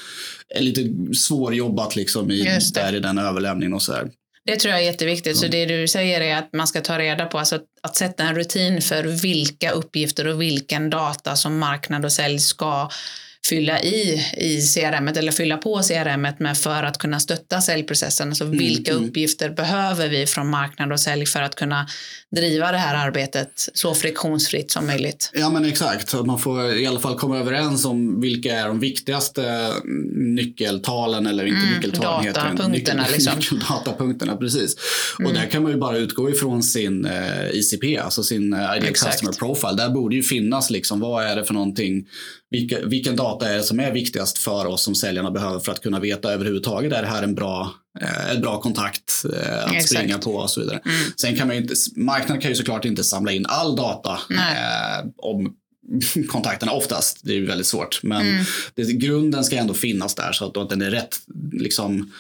eh, 0.54 0.62
lite 0.62 1.14
svårjobbat 1.14 1.96
liksom 1.96 2.30
i, 2.30 2.58
där 2.74 2.94
i 2.94 3.00
den 3.00 3.18
överlämningen 3.18 3.74
och 3.74 3.82
så 3.82 3.92
där. 3.92 4.10
Det 4.44 4.56
tror 4.56 4.72
jag 4.72 4.80
är 4.80 4.86
jätteviktigt. 4.86 5.36
Så 5.36 5.46
det 5.46 5.66
du 5.66 5.88
säger 5.88 6.20
är 6.20 6.36
att 6.36 6.52
man 6.52 6.66
ska 6.66 6.80
ta 6.80 6.98
reda 6.98 7.26
på, 7.26 7.38
alltså 7.38 7.56
att, 7.56 7.64
att 7.82 7.96
sätta 7.96 8.24
en 8.24 8.34
rutin 8.34 8.82
för 8.82 9.04
vilka 9.04 9.70
uppgifter 9.70 10.26
och 10.26 10.42
vilken 10.42 10.90
data 10.90 11.36
som 11.36 11.58
marknad 11.58 12.04
och 12.04 12.12
sälj 12.12 12.38
ska 12.38 12.90
fylla 13.48 13.82
i 13.82 14.24
i 14.36 14.60
CRM 14.74 15.08
eller 15.08 15.32
fylla 15.32 15.56
på 15.56 15.82
CRM 15.82 16.26
med 16.38 16.58
för 16.58 16.82
att 16.82 16.98
kunna 16.98 17.20
stötta 17.20 17.60
säljprocessen. 17.60 18.28
Alltså 18.28 18.44
Mm, 18.44 18.58
vilka 18.58 18.92
uppgifter 18.92 19.50
behöver 19.50 20.08
vi 20.08 20.26
från 20.26 20.50
marknad 20.50 20.92
och 20.92 21.00
sälj 21.00 21.26
för 21.26 21.42
att 21.42 21.54
kunna 21.54 21.86
driva 22.36 22.72
det 22.72 22.78
här 22.78 23.06
arbetet 23.06 23.68
så 23.74 23.94
friktionsfritt 23.94 24.70
som 24.70 24.86
möjligt? 24.86 25.30
Ja 25.34 25.50
men 25.50 25.64
exakt, 25.64 26.14
att 26.14 26.26
man 26.26 26.38
får 26.38 26.74
i 26.74 26.86
alla 26.86 27.00
fall 27.00 27.18
komma 27.18 27.38
överens 27.38 27.84
om 27.84 28.20
vilka 28.20 28.54
är 28.54 28.66
de 28.66 28.80
viktigaste 28.80 29.72
nyckeltalen 30.14 31.26
eller 31.26 31.46
inte 31.46 31.58
Mm, 31.58 31.74
nyckeltalen 31.74 32.24
heter 32.24 32.40
datapunkterna, 32.40 33.02
Nyckel, 33.02 33.12
liksom. 33.12 33.34
Nyckeldatapunkterna, 33.38 34.36
precis. 34.36 34.76
Mm. 35.18 35.30
Och 35.30 35.38
där 35.38 35.46
kan 35.50 35.62
man 35.62 35.72
ju 35.72 35.78
bara 35.78 35.96
utgå 35.96 36.30
ifrån 36.30 36.62
sin 36.62 37.04
eh, 37.04 37.50
ICP, 37.52 37.98
alltså 37.98 38.22
sin 38.22 38.52
eh, 38.52 38.58
Ideal. 38.58 38.94
Customer 38.94 39.32
Profile. 39.32 39.74
Där 39.76 39.88
borde 39.88 40.16
ju 40.16 40.22
finnas 40.22 40.70
liksom, 40.70 41.00
vad 41.00 41.24
är 41.24 41.36
det 41.36 41.44
för 41.44 41.54
någonting, 41.54 42.06
vilka, 42.50 42.86
vilken 42.86 43.16
data 43.16 43.48
är 43.48 43.56
det 43.56 43.62
som 43.62 43.80
är 43.80 43.92
viktigast 43.92 44.38
för 44.38 44.66
oss 44.66 44.82
som 44.82 44.94
säljarna 44.94 45.30
behöver 45.30 45.60
för 45.60 45.72
att 45.72 45.82
kunna 45.82 46.00
veta 46.00 46.32
överhuvudtaget, 46.32 46.92
är 46.92 47.02
det 47.02 47.08
här 47.08 47.22
en 47.22 47.34
bra, 47.34 47.74
eh, 48.00 48.30
en 48.34 48.40
bra 48.40 48.60
kontakt 48.60 49.24
eh, 49.34 49.64
att 49.64 49.72
Exakt. 49.74 49.88
springa 49.88 50.18
på 50.18 50.34
och 50.34 50.50
så 50.50 50.60
vidare. 50.60 50.80
Mm. 50.84 50.96
Sen 51.20 51.36
kan 51.36 51.46
man 51.46 51.56
ju 51.56 51.62
inte, 51.62 51.74
marknaden 51.96 52.40
kan 52.42 52.50
ju 52.50 52.54
såklart 52.54 52.84
inte 52.84 53.04
samla 53.04 53.32
in 53.32 53.46
all 53.48 53.76
data 53.76 54.12
eh, 54.30 55.06
om 55.16 55.54
kontakterna 56.28 56.72
oftast. 56.72 57.20
Det 57.22 57.32
är 57.32 57.36
ju 57.36 57.46
väldigt 57.46 57.66
svårt. 57.66 58.00
Men 58.02 58.20
Mm. 58.28 58.44
det, 58.74 58.92
grunden 58.92 59.44
ska 59.44 59.56
ändå 59.56 59.74
finnas 59.74 60.14
där 60.14 60.32
så 60.32 60.44
att, 60.46 60.56
att 60.56 60.70
den 60.70 60.82
är 60.82 60.90
rätt. 60.90 61.16
Liksom, 61.52 62.12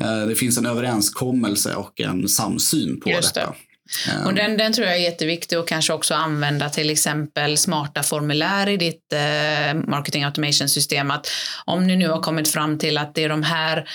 eh, 0.00 0.26
det 0.26 0.34
finns 0.34 0.58
en 0.58 0.66
överenskommelse 0.66 1.74
och 1.74 2.00
en 2.00 2.28
samsyn 2.28 3.00
på 3.00 3.10
Just 3.10 3.34
det. 3.34 3.40
detta. 3.40 3.50
Eh, 3.52 3.56
och 4.26 4.34
den, 4.34 4.56
den 4.56 4.72
tror 4.72 4.86
jag 4.86 4.96
är 4.96 5.00
jätteviktig 5.00 5.58
och 5.58 5.68
kanske 5.68 5.92
också 5.92 6.14
använda 6.14 6.68
till 6.68 6.90
exempel 6.90 7.58
smarta 7.58 8.02
formulär 8.02 8.68
i 8.68 8.76
ditt 8.76 9.12
eh, 9.12 9.74
marketing 9.74 10.24
automation 10.24 10.68
system. 10.68 11.10
Att 11.10 11.30
om 11.64 11.86
ni 11.86 11.96
nu 11.96 12.08
har 12.08 12.20
kommit 12.20 12.48
fram 12.48 12.78
till 12.78 12.98
att 12.98 13.14
det 13.14 13.24
är 13.24 13.28
de 13.28 13.42
här 13.42 13.88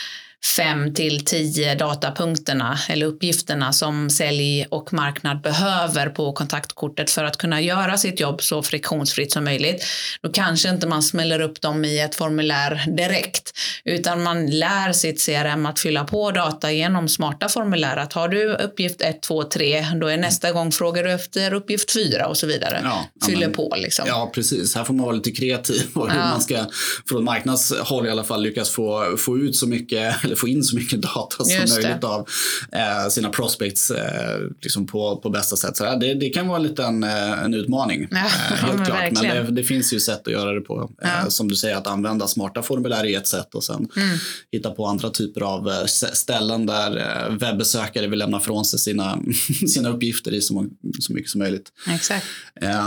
fem 0.55 0.93
till 0.93 1.25
tio 1.25 1.75
datapunkterna 1.75 2.79
eller 2.89 3.05
uppgifterna 3.05 3.73
som 3.73 4.09
sälj 4.09 4.65
och 4.69 4.93
marknad 4.93 5.41
behöver 5.41 6.09
på 6.09 6.33
kontaktkortet 6.33 7.11
för 7.11 7.23
att 7.23 7.37
kunna 7.37 7.61
göra 7.61 7.97
sitt 7.97 8.19
jobb 8.19 8.41
så 8.41 8.63
friktionsfritt 8.63 9.31
som 9.31 9.43
möjligt. 9.43 9.85
Då 10.21 10.29
kanske 10.31 10.69
inte 10.69 10.87
man 10.87 11.03
smäller 11.03 11.41
upp 11.41 11.61
dem 11.61 11.85
i 11.85 11.99
ett 11.99 12.15
formulär 12.15 12.83
direkt 12.97 13.51
utan 13.85 14.23
man 14.23 14.47
lär 14.47 14.91
sitt 14.93 15.25
CRM 15.25 15.65
att 15.65 15.79
fylla 15.79 16.03
på 16.03 16.31
data 16.31 16.71
genom 16.71 17.09
smarta 17.09 17.49
formulär. 17.49 17.97
Att 17.97 18.13
har 18.13 18.27
du 18.27 18.53
uppgift 18.53 19.01
1, 19.01 19.21
2, 19.21 19.43
3 19.43 19.85
då 20.01 20.07
är 20.07 20.17
nästa 20.17 20.51
gång 20.51 20.71
frågar 20.71 21.03
du 21.03 21.11
efter 21.11 21.53
uppgift 21.53 21.91
4 21.93 22.27
och 22.27 22.37
så 22.37 22.47
vidare. 22.47 22.81
Ja, 22.83 23.05
Fyller 23.25 23.39
men- 23.47 23.55
på 23.55 23.75
liksom. 23.77 24.05
Ja, 24.07 24.31
precis. 24.35 24.75
Här 24.75 24.83
får 24.83 24.93
man 24.93 25.05
vara 25.05 25.15
lite 25.15 25.31
kreativ 25.31 25.83
och 25.93 26.11
hur 26.11 26.19
Ja. 26.19 26.25
man 26.29 26.41
ska 26.41 26.65
från 27.09 27.23
marknadshåll 27.23 28.07
i 28.07 28.09
alla 28.09 28.23
fall 28.23 28.41
lyckas 28.43 28.69
få, 28.69 29.17
få 29.17 29.37
ut 29.37 29.55
så 29.55 29.67
mycket 29.67 30.15
eller 30.33 30.39
få 30.39 30.47
in 30.47 30.63
så 30.63 30.75
mycket 30.75 31.01
data 31.01 31.43
som 31.43 31.55
Just 31.61 31.75
det. 31.75 31.81
möjligt 31.87 32.03
av 32.03 32.27
eh, 32.71 33.09
sina 33.09 33.29
prospects 33.29 33.91
eh, 33.91 34.39
liksom 34.61 34.87
på, 34.87 35.17
på 35.17 35.29
bästa 35.29 35.55
sätt. 35.55 35.77
Så 35.77 35.95
det, 35.95 36.13
det 36.13 36.29
kan 36.29 36.47
vara 36.47 36.57
en 36.57 36.63
liten 36.63 37.03
eh, 37.03 37.43
en 37.43 37.53
utmaning. 37.53 38.07
Ja, 38.11 38.17
eh, 38.17 38.23
helt 38.55 38.75
men 38.77 38.85
klart. 38.85 39.11
Men 39.11 39.23
det, 39.45 39.51
det 39.51 39.63
finns 39.63 39.93
ju 39.93 39.99
sätt 39.99 40.27
att 40.27 40.33
göra 40.33 40.51
det 40.53 40.61
på. 40.61 40.91
Eh, 41.03 41.09
Ja. 41.23 41.29
Som 41.29 41.47
du 41.47 41.55
säger, 41.55 41.75
att 41.75 41.87
använda 41.87 42.27
smarta 42.27 42.61
formulär 42.61 43.05
är 43.05 43.17
ett 43.17 43.27
sätt 43.27 43.55
och 43.55 43.63
sen 43.63 43.87
Mm. 43.95 44.17
hitta 44.51 44.71
på 44.71 44.85
andra 44.85 45.09
typer 45.09 45.41
av 45.41 45.85
ställen 46.13 46.65
där 46.65 47.29
webbesökare 47.39 48.07
vill 48.07 48.19
lämna 48.19 48.39
från 48.39 48.65
sig 48.65 48.79
sina, 48.79 49.19
sina 49.73 49.89
uppgifter 49.89 50.33
i 50.33 50.41
så, 50.41 50.65
så 50.99 51.13
mycket 51.13 51.29
som 51.31 51.39
möjligt. 51.39 51.69
Exakt. 51.95 52.25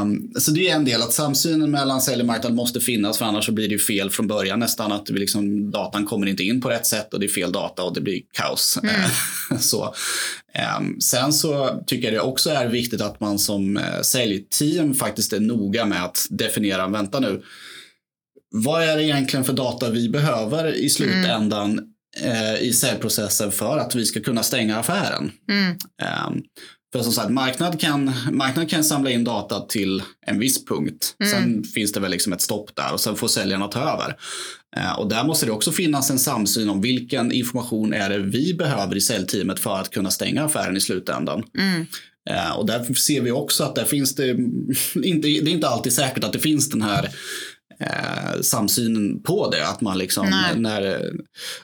Um, 0.02 0.32
så 0.38 0.50
det 0.50 0.68
är 0.68 0.74
en 0.74 0.84
del 0.84 1.02
att 1.02 1.12
samsynen 1.12 1.70
mellan 1.70 2.00
sälj 2.00 2.20
och 2.20 2.26
marknad 2.26 2.54
måste 2.54 2.80
finnas 2.80 3.18
för 3.18 3.24
annars 3.24 3.46
så 3.46 3.52
blir 3.52 3.68
det 3.68 3.78
fel 3.78 4.10
från 4.10 4.26
början 4.26 4.58
nästan 4.60 4.92
att 4.92 5.10
vi 5.10 5.18
liksom, 5.18 5.70
datan 5.70 6.06
kommer 6.06 6.26
inte 6.26 6.42
in 6.44 6.60
på 6.60 6.68
rätt 6.68 6.86
sätt 6.86 7.14
och 7.14 7.20
det 7.20 7.28
fel 7.40 7.52
data 7.52 7.82
och 7.82 7.94
det 7.94 8.00
blir 8.00 8.22
kaos. 8.32 8.78
Eh, 8.82 9.58
så, 9.60 9.94
um, 10.78 11.00
sen 11.00 11.32
så 11.32 11.82
tycker 11.86 12.12
jag 12.12 12.14
det 12.14 12.20
också 12.20 12.50
är 12.50 12.68
viktigt 12.68 13.00
att 13.00 13.20
man 13.20 13.38
som 13.38 13.76
uh, 13.76 14.00
säljteam 14.02 14.94
faktiskt 14.94 15.32
är 15.32 15.40
noga 15.40 15.86
med 15.86 16.04
att 16.04 16.26
definiera, 16.30 16.88
vänta 16.88 17.20
nu, 17.20 17.42
vad 18.50 18.82
är 18.82 18.96
det 18.96 19.04
egentligen 19.04 19.44
för 19.44 19.52
data 19.52 19.90
vi 19.90 20.08
behöver 20.08 20.74
i 20.74 20.90
slutändan 20.90 21.80
eh, 22.20 22.62
i 22.62 22.72
säljprocessen 22.72 23.52
för 23.52 23.78
att 23.78 23.94
vi 23.94 24.04
ska 24.04 24.20
kunna 24.20 24.42
stänga 24.42 24.76
affären? 24.76 25.32
Mm. 25.50 25.70
Um, 25.70 26.42
för 26.96 27.04
som 27.04 27.12
sagt, 27.12 27.30
marknad 27.30 27.80
kan, 27.80 28.12
marknad 28.32 28.70
kan 28.70 28.84
samla 28.84 29.10
in 29.10 29.24
data 29.24 29.60
till 29.60 30.02
en 30.26 30.38
viss 30.38 30.64
punkt. 30.64 31.14
Sen 31.32 31.64
finns 31.64 31.92
det 31.92 32.00
väl 32.00 32.10
liksom 32.10 32.32
ett 32.32 32.40
stopp 32.40 32.76
där 32.76 32.92
och 32.92 33.00
sen 33.00 33.16
får 33.16 33.28
säljarna 33.28 33.68
ta 33.68 33.80
över. 33.80 34.16
Eh, 34.76 34.98
och 34.98 35.08
där 35.08 35.24
måste 35.24 35.46
det 35.46 35.52
också 35.52 35.72
finnas 35.72 36.10
en 36.10 36.18
samsyn 36.18 36.70
om 36.70 36.80
vilken 36.80 37.32
information 37.32 37.92
är 37.92 38.10
det 38.10 38.18
vi 38.18 38.54
behöver 38.54 38.96
i 38.96 39.00
säljteamet 39.00 39.60
för 39.60 39.76
att 39.76 39.90
kunna 39.90 40.10
stänga 40.10 40.44
affären 40.44 40.76
i 40.76 40.80
slutändan. 40.80 41.42
Mm. 41.58 41.86
Eh, 42.30 42.50
och 42.50 42.66
där 42.66 42.94
ser 42.94 43.20
vi 43.20 43.30
också 43.30 43.64
att 43.64 43.74
där 43.74 43.84
finns 43.84 44.14
det, 44.14 44.30
inte, 45.02 45.28
det 45.28 45.38
är 45.38 45.48
inte 45.48 45.68
alltid 45.68 45.92
säkert 45.92 46.24
att 46.24 46.32
det 46.32 46.38
finns 46.38 46.68
den 46.68 46.82
här 46.82 47.10
eh, 47.80 48.40
samsynen 48.42 49.22
på 49.22 49.50
det. 49.50 49.68
Att 49.68 49.80
man 49.80 49.98
liksom, 49.98 50.30
Nej. 50.30 50.58
när, 50.60 51.10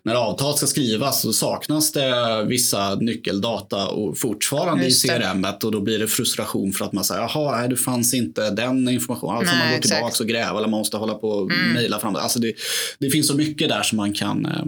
när 0.02 0.14
avtal 0.14 0.56
ska 0.56 0.66
skrivas 0.66 1.22
så 1.22 1.32
saknas 1.32 1.92
det 1.92 2.44
vissa 2.48 2.94
nyckeldata 2.94 3.88
och 3.88 4.18
fortfarande 4.18 4.84
Just 4.84 5.04
i. 5.04 5.08
CRM 5.08 5.46
och 5.64 5.72
då 5.72 5.80
blir 5.80 5.98
det 5.98 6.06
frustration 6.06 6.72
för 6.72 6.84
att 6.84 6.92
man 6.92 7.04
säger 7.04 7.20
jaha, 7.20 7.58
nej, 7.60 7.68
det 7.68 7.76
fanns 7.76 8.14
inte 8.14 8.50
den 8.50 8.88
informationen. 8.88 9.36
Alltså 9.36 9.54
Nej, 9.54 9.64
man 9.64 9.74
går 9.74 9.80
tillbaka 9.82 10.22
och 10.22 10.28
gräva 10.28 10.58
eller 10.58 10.68
man 10.68 10.78
måste 10.78 10.96
hålla 10.96 11.14
på 11.14 11.28
och 11.28 11.50
Mm. 11.52 11.72
mejla 11.72 11.98
fram 11.98 12.12
det. 12.12 12.20
Alltså 12.20 12.38
det. 12.38 12.54
Det 12.98 13.10
finns 13.10 13.26
så 13.28 13.34
mycket 13.34 13.68
där 13.68 13.82
som 13.82 13.96
man 13.96 14.12
kan 14.12 14.46
eh, 14.46 14.64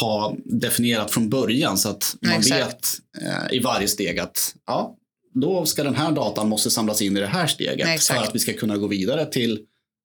ha 0.00 0.34
definierat 0.44 1.10
från 1.10 1.28
början 1.28 1.78
så 1.78 1.88
att 1.88 2.16
man 2.20 2.32
Exakt. 2.32 2.60
vet 2.66 2.88
eh, 3.22 3.56
i 3.56 3.58
varje 3.58 3.88
steg 3.88 4.18
att 4.18 4.54
ja, 4.66 4.96
då 5.34 5.66
ska 5.66 5.84
den 5.84 5.94
här 5.94 6.12
datan 6.12 6.48
måste 6.48 6.70
samlas 6.70 7.02
in 7.02 7.16
i 7.16 7.20
det 7.20 7.26
här 7.26 7.46
steget 7.46 7.88
Exakt. 7.88 8.18
för 8.20 8.26
att 8.26 8.34
vi 8.34 8.38
ska 8.38 8.52
kunna 8.52 8.76
gå 8.76 8.86
vidare 8.86 9.26
till 9.26 9.58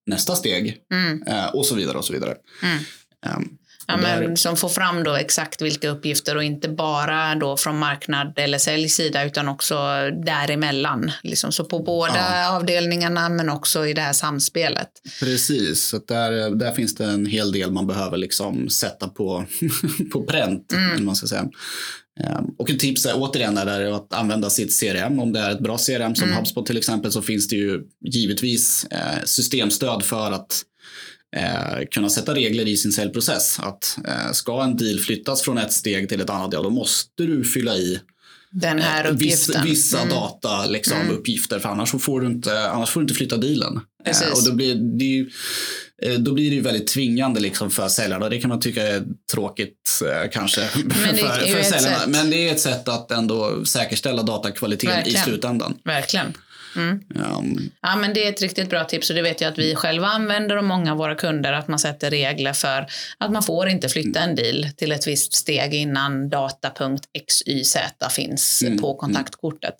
nästa 0.06 0.36
steg 0.36 0.78
Mm. 0.92 1.24
eh, 1.28 1.46
och 1.46 1.66
så 1.66 1.76
vidare 1.76 1.98
och 1.98 2.06
så 2.06 2.14
vidare. 2.14 2.34
Mm. 2.64 2.78
Ehm, 3.26 3.50
Ja, 3.88 3.98
där- 3.98 4.20
men 4.28 4.38
som 4.38 4.58
får 4.58 4.70
fram 4.70 5.04
då 5.04 5.14
exakt 5.16 5.62
vilka 5.62 5.90
uppgifter 5.90 6.36
och 6.38 6.44
inte 6.44 6.70
bara 6.70 7.36
då 7.36 7.58
från 7.58 7.80
marknad 7.80 8.34
eller 8.40 8.58
säljsida 8.58 9.24
utan 9.24 9.48
också 9.48 9.76
däremellan. 10.26 11.12
Liksom. 11.24 11.52
Så 11.52 11.66
på 11.66 11.80
båda 11.80 12.16
Ja. 12.16 12.56
avdelningarna 12.56 13.30
men 13.30 13.50
också 13.50 13.88
i 13.88 13.94
det 13.94 14.02
här 14.02 14.14
samspelet. 14.14 14.90
Precis, 15.20 15.88
så 15.88 15.98
där, 16.08 16.56
där 16.56 16.72
finns 16.72 16.96
det 16.96 17.06
en 17.06 17.26
hel 17.26 17.52
del 17.52 17.72
man 17.72 17.88
behöver 17.88 18.18
liksom 18.18 18.70
sätta 18.70 19.08
på, 19.08 19.46
på 20.14 20.24
pränt. 20.24 20.74
Eller 20.74 21.04
man 21.04 21.16
ska 21.16 21.28
säga. 21.28 21.46
Ehm, 22.24 22.46
Och 22.58 22.70
ett 22.70 22.80
tips 22.80 23.06
är 23.06 23.14
återigen 23.16 23.58
är 23.58 23.82
att 23.96 24.14
använda 24.14 24.50
sitt 24.50 24.80
CRM. 24.80 25.20
Om 25.20 25.34
det 25.34 25.40
är 25.40 25.52
ett 25.52 25.60
bra 25.60 25.78
CRM 25.78 26.16
som 26.16 26.28
HubSpot 26.34 26.66
till 26.66 26.78
exempel 26.78 27.12
så 27.12 27.22
finns 27.22 27.48
det 27.48 27.56
ju 27.56 27.82
givetvis 28.06 28.86
eh, 28.92 29.24
systemstöd 29.26 30.04
för 30.04 30.32
att 30.32 30.62
eh, 31.36 31.86
kunna 31.92 32.10
sätta 32.10 32.36
regler 32.36 32.68
i 32.68 32.78
sin 32.78 32.92
säljprocess. 32.92 33.60
Att 33.60 33.98
eh, 34.08 34.32
ska 34.32 34.64
en 34.64 34.78
deal 34.78 35.00
flyttas 35.00 35.42
från 35.42 35.58
ett 35.58 35.74
steg 35.74 36.10
till 36.10 36.22
ett 36.22 36.30
annat, 36.30 36.54
ja, 36.54 36.62
då 36.62 36.70
måste 36.70 37.24
du 37.24 37.44
fylla 37.44 37.76
i 37.78 38.00
Den 38.62 38.80
här 38.80 39.06
Eh, 39.06 39.12
uppgiften. 39.12 39.64
Vissa, 39.64 39.64
vissa 39.64 39.98
Mm. 39.98 40.10
data, 40.10 40.66
liksom, 40.66 40.98
Mm. 40.98 41.16
uppgifter, 41.16 41.60
för 41.60 41.70
annars 41.70 41.92
får 42.02 42.22
du 42.22 42.28
inte, 42.28 42.70
annars 42.70 42.90
får 42.90 43.00
du 43.00 43.04
inte 43.04 43.14
flytta 43.14 43.38
dealen. 43.38 43.80
Precis. 44.06 44.24
Eh, 44.28 44.34
och 44.34 44.44
då 44.46 44.52
blir 44.52 44.76
det 44.76 45.06
ju, 45.06 45.30
eh, 46.04 46.14
då 46.20 46.34
blir 46.34 46.50
det 46.50 46.56
ju 46.56 46.62
väldigt 46.62 46.88
tvingande 46.88 47.40
liksom 47.40 47.72
för 47.72 47.88
säljarna 47.88 48.30
det 48.30 48.40
kan 48.42 48.50
man 48.50 48.60
tycka 48.60 48.84
är 48.84 49.04
tråkigt 49.34 50.02
kanske 50.32 50.62
Men 50.86 51.18
för, 51.18 51.28
för 51.48 51.64
säljarna. 51.64 51.98
Men 52.08 52.30
det 52.30 52.50
är 52.50 52.52
ett 52.52 52.60
sätt 52.60 52.88
att 52.88 53.12
ändå 53.12 53.66
säkerställa 53.66 54.24
datakvaliteten 54.24 54.96
Verkligen. 54.96 55.22
i 55.22 55.24
slutändan. 55.24 55.74
Verkligen. 55.84 56.34
Mm. 56.76 57.04
Um, 57.16 57.72
Ja, 57.82 57.96
men 57.96 58.14
det 58.14 58.26
är 58.26 58.30
ett 58.30 58.42
riktigt 58.42 58.70
bra 58.70 58.84
tips 58.84 59.10
och 59.10 59.16
det 59.16 59.22
vet 59.22 59.42
jag 59.42 59.52
att 59.52 59.58
vi 59.58 59.76
själva 59.76 60.08
använder 60.08 60.58
och 60.58 60.64
många 60.64 60.92
av 60.92 60.98
våra 60.98 61.16
kunder 61.16 61.54
att 61.54 61.68
man 61.68 61.80
sätter 61.80 62.10
regler 62.10 62.54
för 62.54 62.88
att 63.18 63.32
man 63.32 63.44
får 63.44 63.68
inte 63.68 63.90
flytta 63.90 64.20
en 64.20 64.36
deal 64.36 64.68
till 64.78 64.92
ett 64.92 65.08
visst 65.08 65.34
steg 65.34 65.74
innan 65.74 66.30
data.xyz 66.30 67.78
finns 68.10 68.62
Mm, 68.62 68.78
på 68.78 68.96
kontaktkortet. 68.96 69.76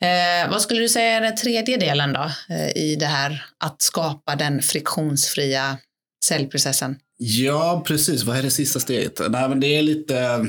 Eh, 0.00 0.50
vad 0.50 0.62
skulle 0.62 0.80
du 0.80 0.88
säga 0.88 1.16
är 1.16 1.20
den 1.20 1.36
tredje 1.36 1.76
delen 1.76 2.12
då 2.12 2.30
eh, 2.54 2.68
i 2.76 2.96
det 3.00 3.06
här 3.06 3.44
att 3.64 3.82
skapa 3.82 4.36
den 4.36 4.62
friktionsfria 4.62 5.78
säljprocessen? 6.24 6.96
Ja, 7.24 7.82
precis. 7.86 8.24
Vad 8.24 8.36
är 8.36 8.42
det 8.42 8.50
sista 8.50 8.80
steget? 8.80 9.20
Nej, 9.30 9.48
men 9.48 9.60
det 9.60 9.76
är 9.76 9.82
lite, 9.82 10.46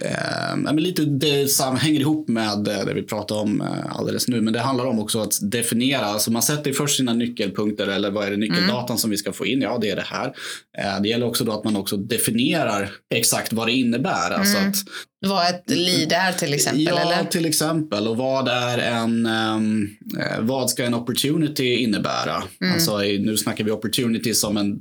eh, 0.00 0.56
men 0.56 0.76
lite 0.76 1.04
det 1.04 1.50
som 1.50 1.76
hänger 1.76 2.00
ihop 2.00 2.28
med 2.28 2.58
det 2.64 2.92
vi 2.94 3.02
pratade 3.02 3.40
om 3.40 3.60
eh, 3.60 3.96
alldeles 3.96 4.28
nu. 4.28 4.40
Men 4.40 4.52
det 4.52 4.60
handlar 4.60 4.84
om 4.84 4.98
också 4.98 5.20
att 5.20 5.38
definiera. 5.42 6.04
Alltså 6.04 6.30
man 6.30 6.42
sätter 6.42 6.72
först 6.72 6.96
sina 6.96 7.14
nyckelpunkter 7.14 7.86
eller 7.86 8.10
vad 8.10 8.26
är 8.26 8.30
det 8.30 8.36
nyckeldatan 8.36 8.86
mm. 8.86 8.98
som 8.98 9.10
vi 9.10 9.16
ska 9.16 9.32
få 9.32 9.46
in? 9.46 9.62
Ja, 9.62 9.78
det 9.80 9.90
är 9.90 9.96
det 9.96 10.06
här. 10.06 10.26
Eh, 10.78 11.02
det 11.02 11.08
gäller 11.08 11.26
också 11.26 11.44
då 11.44 11.52
att 11.52 11.64
man 11.64 11.76
också 11.76 11.96
definierar 11.96 12.90
exakt 13.14 13.52
vad 13.52 13.68
det 13.68 13.72
innebär. 13.72 14.26
Mm. 14.26 14.40
Alltså 14.40 14.58
att, 14.58 14.76
vad 15.26 15.48
ett 15.48 15.70
lead 15.70 16.12
är 16.12 16.32
till 16.32 16.54
exempel? 16.54 16.84
Ja, 16.84 17.00
eller? 17.00 17.24
till 17.24 17.46
exempel. 17.46 18.08
Och 18.08 18.16
vad 18.16 18.48
är 18.48 18.78
en, 18.78 19.26
um, 19.26 19.96
vad 20.40 20.70
ska 20.70 20.84
en 20.84 20.94
opportunity 20.94 21.76
innebära? 21.76 22.42
Mm. 22.60 22.74
Alltså, 22.74 22.98
nu 22.98 23.36
snackar 23.36 23.64
vi 23.64 23.70
opportunity 23.70 24.34
som 24.34 24.56
en 24.56 24.78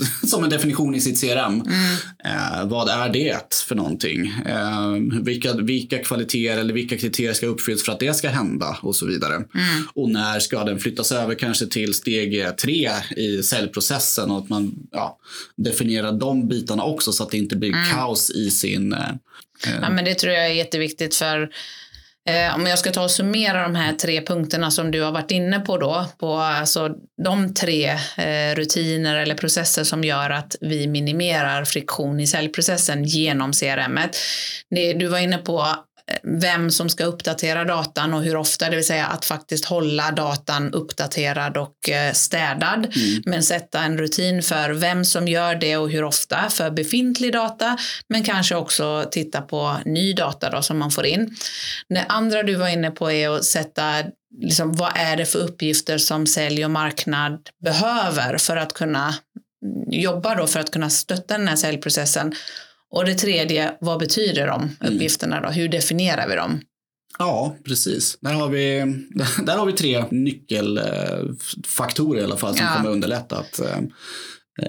som 0.26 0.44
en 0.44 0.50
definition 0.50 0.94
i 0.94 1.00
sitt 1.00 1.20
CRM. 1.20 1.60
Mm. 1.60 1.96
Eh, 2.24 2.68
vad 2.68 2.88
är 2.88 3.08
det 3.08 3.54
för 3.68 3.74
någonting? 3.74 4.26
Eh, 4.46 5.22
vilka, 5.22 5.52
vilka 5.52 5.98
kvaliteter 5.98 6.58
eller 6.58 6.74
vilka 6.74 6.98
kriterier 6.98 7.32
ska 7.32 7.46
uppfyllas 7.46 7.82
för 7.82 7.92
att 7.92 8.00
det 8.00 8.14
ska 8.14 8.28
hända 8.28 8.78
och 8.82 8.96
så 8.96 9.06
vidare. 9.06 9.34
Mm. 9.34 9.46
Och 9.94 10.10
när 10.10 10.40
ska 10.40 10.64
den 10.64 10.78
flyttas 10.78 11.12
över 11.12 11.34
kanske 11.34 11.66
till 11.66 11.94
steg 11.94 12.56
tre 12.56 12.90
i 13.16 13.42
säljprocessen 13.42 14.30
och 14.30 14.38
att 14.38 14.48
man 14.48 14.74
ja, 14.90 15.18
definierar 15.56 16.12
de 16.12 16.48
bitarna 16.48 16.84
också 16.84 17.12
så 17.12 17.22
att 17.22 17.30
det 17.30 17.38
inte 17.38 17.56
blir 17.56 17.72
mm. 17.72 17.90
kaos 17.90 18.30
i 18.30 18.50
sin... 18.50 18.92
Eh, 18.92 19.08
ja, 19.82 19.90
men 19.90 20.04
det 20.04 20.14
tror 20.14 20.32
jag 20.32 20.46
är 20.46 20.54
jätteviktigt 20.54 21.14
för 21.14 21.50
Eh, 22.28 22.54
om 22.54 22.66
jag 22.66 22.78
ska 22.78 22.90
ta 22.90 23.04
och 23.04 23.10
summera 23.10 23.62
de 23.62 23.74
här 23.74 23.92
tre 23.92 24.22
punkterna 24.26 24.70
som 24.70 24.90
du 24.90 25.02
har 25.02 25.12
varit 25.12 25.30
inne 25.30 25.60
på 25.60 25.78
då, 25.78 26.06
på 26.18 26.34
alltså 26.34 26.90
de 27.24 27.54
tre 27.54 27.88
eh, 28.16 28.54
rutiner 28.54 29.16
eller 29.16 29.34
processer 29.34 29.84
som 29.84 30.04
gör 30.04 30.30
att 30.30 30.56
vi 30.60 30.86
minimerar 30.86 31.64
friktion 31.64 32.20
i 32.20 32.26
säljprocessen 32.26 33.04
genom 33.04 33.52
CRM. 33.52 33.98
Det, 34.70 34.92
du 34.92 35.06
var 35.06 35.18
inne 35.18 35.38
på 35.38 35.66
vem 36.22 36.70
som 36.70 36.88
ska 36.88 37.04
uppdatera 37.04 37.64
datan 37.64 38.14
och 38.14 38.22
hur 38.22 38.36
ofta, 38.36 38.70
det 38.70 38.76
vill 38.76 38.86
säga 38.86 39.06
att 39.06 39.24
faktiskt 39.24 39.64
hålla 39.64 40.10
datan 40.10 40.72
uppdaterad 40.72 41.56
och 41.56 41.88
eh, 41.88 42.12
städad, 42.12 42.86
mm. 42.96 43.22
men 43.26 43.42
sätta 43.42 43.80
en 43.80 43.98
rutin 43.98 44.42
för 44.42 44.70
vem 44.70 45.04
som 45.04 45.28
gör 45.28 45.54
det 45.54 45.76
och 45.76 45.90
hur 45.90 46.04
ofta 46.04 46.50
för 46.50 46.70
befintlig 46.70 47.32
data, 47.32 47.78
men 48.08 48.24
kanske 48.24 48.54
också 48.54 49.08
titta 49.10 49.40
på 49.40 49.76
ny 49.84 50.12
data 50.12 50.50
då 50.50 50.62
som 50.62 50.78
man 50.78 50.90
får 50.90 51.06
in. 51.06 51.36
Det 51.88 52.04
andra 52.08 52.42
du 52.42 52.54
var 52.54 52.68
inne 52.68 52.90
på 52.90 53.10
är 53.10 53.30
att 53.30 53.44
sätta 53.44 54.02
liksom, 54.40 54.72
vad 54.72 54.92
är 54.94 55.16
det 55.16 55.26
för 55.26 55.38
uppgifter 55.38 55.98
som 55.98 56.26
sälj 56.26 56.64
och 56.64 56.70
marknad 56.70 57.48
behöver 57.64 58.38
för 58.38 58.56
att 58.56 58.72
kunna 58.72 59.14
jobba 59.90 60.34
då 60.34 60.46
för 60.46 60.60
att 60.60 60.70
kunna 60.70 60.90
stötta 60.90 61.38
den 61.38 61.48
här 61.48 61.56
säljprocessen 61.56 62.34
och 62.92 63.04
det 63.04 63.14
tredje, 63.14 63.74
vad 63.80 63.98
betyder 63.98 64.46
de 64.46 64.76
uppgifterna 64.80 65.40
då? 65.40 65.48
Hur 65.48 65.68
definierar 65.68 66.28
vi 66.28 66.34
dem? 66.34 66.60
Ja, 67.18 67.56
precis. 67.64 68.18
Där 68.20 68.32
har 68.32 68.48
vi, 68.48 68.78
där 69.46 69.56
har 69.56 69.66
vi 69.66 69.72
tre 69.72 70.04
nyckelfaktorer 70.10 72.20
i 72.20 72.24
alla 72.24 72.36
fall 72.36 72.56
som 72.56 72.66
ja. 72.66 72.74
kommer 72.76 72.90
underlätta 72.90 73.38
att 73.38 73.60
Eh, 73.60 73.78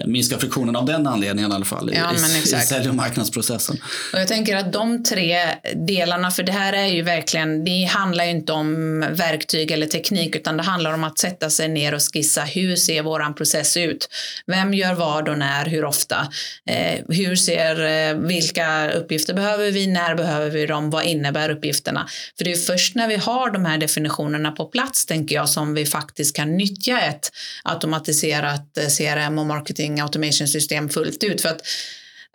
minska 0.06 0.38
friktionen 0.38 0.76
av 0.76 0.86
den 0.86 1.06
anledningen 1.06 1.50
i 1.50 1.54
alla 1.54 1.64
fall 1.64 1.90
ja, 1.94 2.12
i, 2.12 2.38
i 2.38 2.46
sälj 2.46 2.88
och 2.88 2.94
marknadsprocessen. 2.94 3.76
Och 4.12 4.20
jag 4.20 4.28
tänker 4.28 4.56
att 4.56 4.72
de 4.72 5.02
tre 5.02 5.38
delarna, 5.74 6.30
för 6.30 6.42
det 6.42 6.52
här 6.52 6.72
är 6.72 6.86
ju 6.86 7.02
verkligen, 7.02 7.64
det 7.64 7.84
handlar 7.84 8.24
ju 8.24 8.30
inte 8.30 8.52
om 8.52 9.00
verktyg 9.00 9.70
eller 9.70 9.86
teknik 9.86 10.36
utan 10.36 10.56
det 10.56 10.62
handlar 10.62 10.94
om 10.94 11.04
att 11.04 11.18
sätta 11.18 11.50
sig 11.50 11.68
ner 11.68 11.94
och 11.94 12.00
skissa 12.12 12.42
hur 12.42 12.76
ser 12.76 13.02
våran 13.02 13.34
process 13.34 13.76
ut? 13.76 14.08
Vem 14.46 14.74
gör 14.74 14.94
vad 14.94 15.28
och 15.28 15.38
när, 15.38 15.66
hur 15.66 15.84
ofta? 15.84 16.28
Eh, 16.70 17.00
hur 17.08 17.36
ser, 17.36 17.84
eh, 17.84 18.16
vilka 18.16 18.92
uppgifter 18.92 19.34
behöver 19.34 19.70
vi, 19.70 19.86
när 19.86 20.14
behöver 20.14 20.50
vi 20.50 20.66
dem, 20.66 20.90
vad 20.90 21.04
innebär 21.04 21.50
uppgifterna? 21.50 22.08
För 22.38 22.44
det 22.44 22.52
är 22.52 22.56
först 22.56 22.94
när 22.94 23.08
vi 23.08 23.16
har 23.16 23.50
de 23.50 23.64
här 23.64 23.78
definitionerna 23.78 24.52
på 24.52 24.64
plats, 24.64 25.06
tänker 25.06 25.34
jag, 25.34 25.48
som 25.48 25.74
vi 25.74 25.86
faktiskt 25.86 26.36
kan 26.36 26.56
nyttja 26.56 27.00
ett 27.00 27.30
automatiserat 27.64 28.78
eh, 28.78 28.84
CRM 28.84 29.38
och 29.38 29.46
marketing 29.46 29.73
marketing 29.74 30.00
automation 30.00 30.48
system 30.48 30.88
fullt 30.88 31.24
ut. 31.24 31.42
För 31.42 31.48
att, 31.48 31.62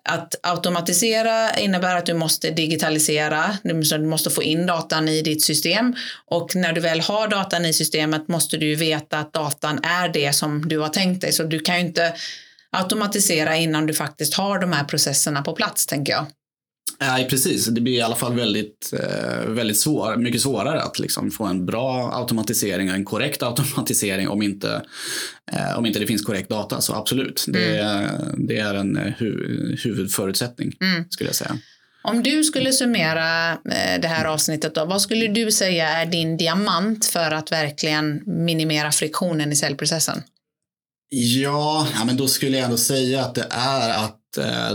att 0.04 0.36
automatisera 0.43 1.60
innebär 1.60 1.95
att 1.95 2.06
du 2.06 2.13
måste 2.13 2.52
digitalisera, 2.52 3.58
du 3.63 3.99
måste 3.99 4.30
få 4.30 4.43
in 4.43 4.65
datan 4.65 5.08
i 5.08 5.21
ditt 5.21 5.43
system 5.43 5.95
och 6.30 6.56
när 6.56 6.73
du 6.73 6.82
väl 6.82 6.99
har 6.99 7.28
datan 7.28 7.65
i 7.65 7.73
systemet 7.73 8.28
måste 8.28 8.58
du 8.58 8.75
veta 8.75 9.19
att 9.19 9.34
datan 9.34 9.80
är 9.84 10.10
det 10.10 10.34
som 10.34 10.67
du 10.67 10.80
har 10.80 10.89
tänkt 10.89 11.21
dig. 11.21 11.32
Så 11.32 11.43
du 11.43 11.60
kan 11.60 11.75
ju 11.75 11.88
inte 11.88 12.13
automatisera 12.71 13.56
innan 13.56 13.88
du 13.88 13.93
faktiskt 13.93 14.34
har 14.34 14.60
de 14.60 14.71
här 14.71 14.84
processerna 14.84 15.41
på 15.41 15.54
plats, 15.54 15.86
tänker 15.86 16.13
jag. 16.13 16.25
Nej, 17.01 17.27
precis. 17.29 17.65
Det 17.65 17.81
blir 17.81 17.93
i 17.93 18.01
alla 18.01 18.15
fall 18.15 18.35
väldigt, 18.35 18.93
eh, 18.93 19.45
väldigt 19.47 19.79
svår, 19.79 20.15
mycket 20.15 20.41
svårare 20.41 20.81
att 20.81 20.99
liksom 20.99 21.31
få 21.31 21.45
en 21.45 21.65
bra 21.65 22.12
automatisering 22.13 22.89
och 22.89 22.95
en 22.95 23.05
korrekt 23.05 23.43
automatisering 23.43 24.29
om 24.29 24.41
inte, 24.41 24.81
eh, 25.51 25.77
om 25.77 25.85
inte 25.85 25.99
det 25.99 26.07
finns 26.07 26.25
korrekt 26.25 26.49
data. 26.49 26.81
Så 26.81 26.93
absolut, 26.93 27.45
det, 27.47 27.79
mm. 27.79 28.47
det 28.47 28.57
är 28.57 28.73
en 28.73 28.97
eh, 28.97 29.13
hu 29.17 29.77
huvudförutsättning 29.83 30.77
mm. 30.81 31.03
skulle 31.09 31.29
jag 31.29 31.35
säga. 31.35 31.57
Om 32.01 32.23
du 32.23 32.43
skulle 32.43 32.73
summera 32.73 33.57
det 34.01 34.07
här 34.07 34.25
avsnittet, 34.25 34.75
då, 34.75 34.85
vad 34.85 35.01
skulle 35.01 35.27
du 35.27 35.51
säga 35.51 35.89
är 35.89 36.05
din 36.05 36.38
diamant 36.38 37.05
för 37.05 37.31
att 37.31 37.51
verkligen 37.51 38.21
minimera 38.25 38.91
friktionen 38.91 39.51
i 39.51 39.55
säljprocessen? 39.55 40.23
Ja, 41.09 41.88
ja 41.93 42.05
men 42.05 42.17
då 42.17 42.27
skulle 42.27 42.57
jag 42.57 42.65
ändå 42.65 42.77
säga 42.77 43.21
att 43.21 43.35
det 43.35 43.47
är 43.49 43.89
att 43.89 44.18
Eh, 44.18 44.18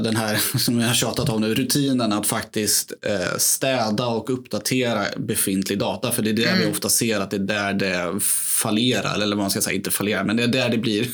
den 0.00 0.16
här, 0.16 0.58
som 0.58 0.80
jag 0.80 0.88
har 0.88 0.94
tjatat 0.94 1.28
om 1.28 1.40
nu, 1.40 1.54
rutinen 1.54 2.12
att 2.12 2.26
faktiskt 2.26 2.92
eh, 3.02 3.36
städa 3.38 4.06
och 4.06 4.30
uppdatera 4.30 5.04
befintlig 5.16 5.78
data. 5.78 6.12
För 6.12 6.22
det 6.22 6.30
är 6.30 6.34
det 6.34 6.46
mm. 6.46 6.60
vi 6.60 6.72
ofta 6.72 6.88
ser 6.88 7.20
att 7.20 7.30
det 7.30 7.36
är 7.36 7.40
där 7.40 7.74
det 7.74 8.20
fallerar, 8.62 9.14
eller 9.14 9.36
vad 9.36 9.42
man 9.42 9.50
ska 9.50 9.60
säga, 9.60 9.76
inte 9.76 9.90
fallerar, 9.90 10.24
men 10.24 10.36
det 10.36 10.42
är 10.42 10.48
där 10.48 10.68
det 10.68 10.78
blir 10.78 11.06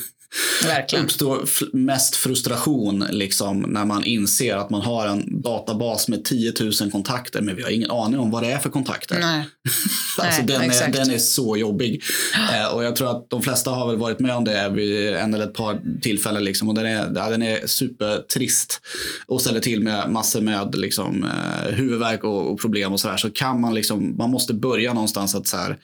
Verkligen. 0.64 1.04
uppstår 1.04 1.48
mest 1.72 2.16
frustration 2.16 3.06
liksom, 3.10 3.60
när 3.60 3.84
man 3.84 4.04
inser 4.04 4.56
att 4.56 4.70
man 4.70 4.80
har 4.80 5.06
en 5.06 5.42
databas 5.42 6.08
med 6.08 6.24
10 6.24 6.52
000 6.60 6.90
kontakter 6.90 7.40
men 7.40 7.56
vi 7.56 7.62
har 7.62 7.70
ingen 7.70 7.90
aning 7.90 8.18
om 8.18 8.30
vad 8.30 8.42
det 8.42 8.52
är 8.52 8.58
för 8.58 8.70
kontakter. 8.70 9.18
Nej. 9.20 9.44
alltså, 10.18 10.42
Nej, 10.42 10.58
den, 10.58 10.70
är, 10.70 10.92
den 10.92 11.10
är 11.10 11.18
så 11.18 11.56
jobbig. 11.56 12.02
Eh, 12.52 12.66
och 12.66 12.84
jag 12.84 12.96
tror 12.96 13.10
att 13.10 13.30
de 13.30 13.42
flesta 13.42 13.70
har 13.70 13.86
väl 13.86 13.96
varit 13.96 14.20
med 14.20 14.36
om 14.36 14.44
det 14.44 14.68
vid 14.68 15.08
en 15.08 15.34
eller 15.34 15.44
ett 15.44 15.54
par 15.54 15.80
tillfällen. 16.00 16.44
Liksom, 16.44 16.68
och 16.68 16.74
den 16.74 16.86
är, 16.86 17.12
ja, 17.14 17.30
den 17.30 17.42
är 17.42 17.66
supertrist 17.66 18.80
och 19.26 19.40
ställer 19.40 19.60
till 19.60 19.82
med 19.82 20.10
massor 20.10 20.40
med 20.40 20.74
liksom, 20.74 21.24
eh, 21.24 21.74
huvudvärk 21.74 22.24
och, 22.24 22.52
och 22.52 22.60
problem 22.60 22.92
och 22.92 23.00
sådär. 23.00 23.16
Så 23.16 23.30
kan 23.30 23.60
man 23.60 23.74
liksom, 23.74 24.16
man 24.16 24.30
måste 24.30 24.54
börja 24.54 24.92
någonstans 24.92 25.34
att 25.34 25.46
så 25.46 25.56
här, 25.56 25.78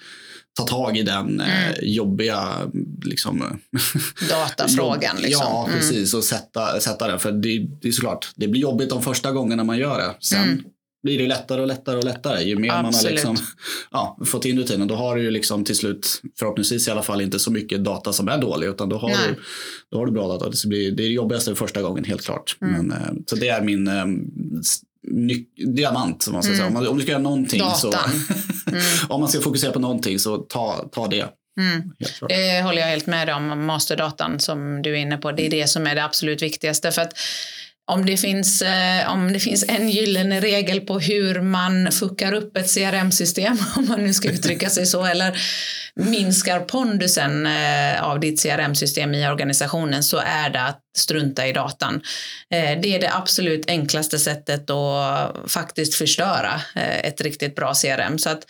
ta 0.57 0.63
tag 0.63 0.97
i 0.97 1.03
den 1.03 1.41
eh, 1.41 1.67
mm. 1.67 1.73
eh, 1.73 1.79
jobbiga 1.83 2.71
liksom, 3.05 3.61
datafrågan. 4.29 5.17
Liksom. 5.17 5.47
Ja, 5.47 5.67
mm. 5.67 5.79
precis. 5.79 6.15
Och 6.15 6.25
sätta, 6.25 6.81
sätta 6.81 7.09
den. 7.09 7.19
För 7.19 7.33
det, 7.33 7.67
det 7.81 7.89
är 7.89 7.93
såklart, 7.93 8.33
det 8.37 8.49
blir 8.49 8.61
jobbigt 8.61 8.91
de 8.91 9.03
första 9.03 9.33
gångerna 9.33 9.65
man 9.65 9.79
gör 9.79 9.99
det. 9.99 10.15
Sen 10.21 10.43
mm. 10.43 10.65
blir 11.03 11.19
det 11.19 11.27
lättare 11.27 11.61
och 11.61 11.67
lättare 11.67 11.97
och 11.97 12.05
lättare. 12.05 12.43
Ju 12.43 12.57
mer 12.59 12.71
Absolut. 12.71 12.95
man 12.95 13.05
har 13.05 13.11
liksom, 13.11 13.37
ja, 13.91 14.19
fått 14.25 14.45
in 14.45 14.59
rutinen, 14.59 14.89
då 14.89 14.95
har 14.95 15.17
du 15.17 15.23
ju 15.23 15.31
liksom 15.31 15.65
till 15.65 15.77
slut, 15.77 16.23
förhoppningsvis 16.39 16.89
i 16.89 16.91
alla 16.91 17.03
fall, 17.03 17.21
inte 17.21 17.39
så 17.39 17.51
mycket 17.51 17.85
data 17.85 18.13
som 18.13 18.29
är 18.29 18.39
dålig. 18.39 18.67
Utan 18.67 18.89
då 18.89 18.99
har, 18.99 19.09
du, 19.09 19.41
då 19.91 19.99
har 19.99 20.07
du 20.07 20.13
bra 20.13 20.29
data. 20.29 20.51
Det, 20.51 20.69
blir, 20.69 20.91
det 20.91 21.03
är 21.03 21.09
det 21.09 21.13
jobbigaste 21.13 21.55
första 21.55 21.83
gången, 21.83 22.05
helt 22.05 22.25
klart. 22.25 22.57
Mm. 22.61 22.87
Men, 22.87 22.99
eh, 22.99 23.13
så 23.27 23.37
det 23.37 23.49
är 23.49 23.63
min 23.63 23.89
eh, 23.89 24.05
diamant. 25.67 26.29
Man 26.33 26.43
ska 26.43 26.53
mm. 26.53 26.57
säga. 26.59 26.67
Om, 26.67 26.75
man, 26.75 26.87
om 26.87 26.97
du 26.97 27.03
ska 27.03 27.13
göra 27.13 27.23
någonting 27.23 27.61
Datan. 27.61 27.79
så... 27.79 27.93
mm. 28.71 28.83
om 29.09 29.21
man 29.21 29.29
ska 29.29 29.41
fokusera 29.41 29.73
på 29.73 29.79
någonting 29.79 30.19
så 30.19 30.37
ta, 30.37 30.89
ta 30.93 31.07
det. 31.07 31.27
Mm. 31.61 31.93
Det 32.29 32.63
håller 32.63 32.81
jag 32.81 32.89
helt 32.89 33.07
med 33.07 33.31
om, 33.31 33.67
masterdatan 33.67 34.41
som 34.41 34.83
du 34.83 34.91
är 34.91 34.97
inne 34.97 35.17
på. 35.17 35.33
Det 35.33 35.47
är 35.47 35.51
det 35.51 35.67
som 35.67 35.87
är 35.87 35.95
det 35.95 36.05
absolut 36.05 36.43
viktigaste. 36.43 36.93
För 36.93 37.03
att 37.03 37.19
om 37.89 38.07
det, 38.07 38.17
finns, 38.17 38.63
eh, 38.63 39.13
om 39.13 39.33
det 39.33 39.41
finns 39.41 39.65
en 39.69 39.89
gyllene 39.89 40.41
regel 40.41 40.81
på 40.81 40.99
hur 40.99 41.41
man 41.41 41.93
fuckar 41.93 42.33
upp 42.33 42.57
ett 42.57 42.75
CRM-system, 42.75 43.59
om 43.77 43.89
man 43.89 44.05
nu 44.05 44.15
ska 44.15 44.29
uttrycka 44.29 44.71
sig 44.71 44.87
så, 44.87 45.05
eller 45.05 45.39
minskar 45.95 46.61
pondusen 46.61 47.47
eh, 47.47 48.03
av 48.03 48.21
ditt 48.21 48.43
CRM-system 48.43 49.15
i 49.15 49.29
organisationen 49.29 50.03
så 50.03 50.19
är 50.19 50.51
det 50.51 50.63
att 50.63 50.81
strunta 50.97 51.47
i 51.47 51.53
datan. 51.53 51.95
Eh, 52.51 52.81
det 52.81 52.95
är 52.95 53.01
det 53.01 53.15
absolut 53.15 53.71
enklaste 53.71 54.19
sättet 54.19 54.71
att 54.71 55.51
faktiskt 55.53 55.95
förstöra 55.95 56.61
eh, 56.75 56.99
ett 56.99 57.21
riktigt 57.21 57.57
bra 57.57 57.75
CRM. 57.75 58.19
Så 58.19 58.31
att 58.31 58.47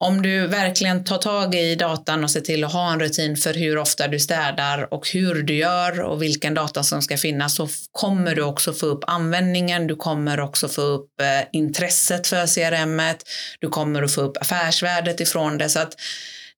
om 0.00 0.22
du 0.22 0.46
verkligen 0.46 1.04
tar 1.04 1.18
tag 1.18 1.54
i 1.54 1.74
datan 1.74 2.24
och 2.24 2.30
ser 2.30 2.40
till 2.40 2.64
att 2.64 2.72
ha 2.72 2.92
en 2.92 3.00
rutin 3.00 3.36
för 3.36 3.54
hur 3.54 3.78
ofta 3.78 4.08
du 4.08 4.20
städar 4.20 4.94
och 4.94 5.08
hur 5.10 5.42
du 5.42 5.54
gör 5.54 6.00
och 6.00 6.22
vilken 6.22 6.54
data 6.54 6.82
som 6.82 7.02
ska 7.02 7.16
finnas 7.16 7.54
så 7.54 7.68
kommer 7.92 8.34
du 8.34 8.42
också 8.42 8.72
få 8.72 8.86
upp 8.86 9.04
användningen. 9.06 9.86
Du 9.86 9.96
kommer 9.96 10.40
också 10.40 10.68
få 10.68 10.80
upp 10.82 11.20
eh, 11.20 11.48
intresset 11.52 12.26
för 12.26 12.46
CRM. 12.46 13.02
Du 13.60 13.68
kommer 13.68 14.02
att 14.02 14.12
få 14.12 14.20
upp 14.20 14.36
affärsvärdet 14.40 15.20
ifrån 15.20 15.58
det. 15.58 15.68
Så 15.68 15.78
att 15.80 15.94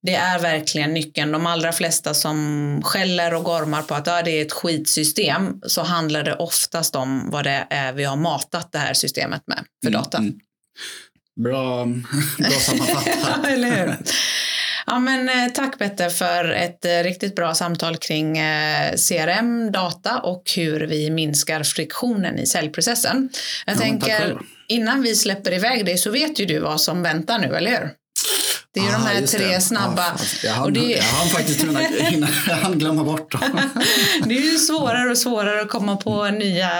det 0.02 0.14
är 0.14 0.38
verkligen 0.38 0.94
nyckeln. 0.94 1.32
De 1.32 1.46
allra 1.46 1.72
flesta 1.72 2.14
som 2.14 2.80
skäller 2.84 3.34
och 3.34 3.44
gormar 3.44 3.82
på 3.82 3.94
att 3.94 4.08
ah, 4.08 4.22
det 4.22 4.30
är 4.30 4.42
ett 4.46 4.52
skitsystem 4.52 5.60
så 5.66 5.82
handlar 5.82 6.22
det 6.22 6.34
oftast 6.34 6.96
om 6.96 7.30
vad 7.30 7.44
det 7.44 7.66
är 7.70 7.92
vi 7.92 8.04
har 8.04 8.16
matat 8.16 8.72
det 8.72 8.78
här 8.78 8.94
systemet 8.94 9.42
med 9.46 9.64
för 9.84 9.88
Mm, 9.90 10.02
data. 10.02 10.18
mm. 10.18 10.34
Bra, 11.40 11.84
bra 12.38 12.50
sammanfattat. 12.50 13.46
Eller 13.48 13.70
hur? 13.70 13.96
Ja, 14.86 14.98
men, 14.98 15.28
eh, 15.28 15.52
tack 15.54 15.78
Petter 15.78 16.08
för 16.10 16.44
ett 16.50 16.84
eh, 16.84 16.90
riktigt 17.02 17.36
bra 17.36 17.54
samtal 17.54 17.96
kring 17.96 18.38
eh, 18.38 18.92
CRM, 18.96 19.72
data 19.72 20.18
och 20.18 20.42
hur 20.56 20.80
vi 20.86 21.10
minskar 21.10 21.62
friktionen 21.62 22.38
i 22.38 22.46
säljprocessen. 22.46 23.28
Jag 23.66 23.74
Ja, 23.76 23.80
tänker, 23.80 24.38
innan 24.68 25.02
vi 25.02 25.14
släpper 25.16 25.52
iväg 25.52 25.86
dig 25.86 25.98
så 25.98 26.10
vet 26.10 26.38
ju 26.40 26.44
du 26.44 26.58
vad 26.58 26.80
som 26.80 27.02
väntar 27.02 27.38
nu, 27.38 27.56
eller 27.56 27.70
hur? 27.70 27.90
Det 28.74 28.80
är 28.80 28.84
ju 28.84 28.90
de 28.90 28.96
Ah, 28.96 28.98
här 29.06 29.20
just 29.20 29.36
tre 29.36 29.46
det. 29.46 29.60
snabba. 29.60 30.02
Ah, 30.02 30.18
jag, 30.44 30.52
hann, 30.52 30.72
det, 30.72 30.80
jag 30.80 31.02
hann 31.02 31.28
faktiskt 31.28 31.62
hinna, 31.64 31.78
hinna, 32.00 32.28
jag 32.48 32.56
hann 32.56 32.78
glömma 32.78 33.04
bort 33.04 33.32
dem. 33.32 33.60
det 34.24 34.34
är 34.36 34.40
ju 34.52 34.58
svårare 34.58 35.10
och 35.10 35.18
svårare 35.18 35.60
att 35.60 35.68
komma 35.68 35.96
på 35.96 36.26
nya 36.30 36.70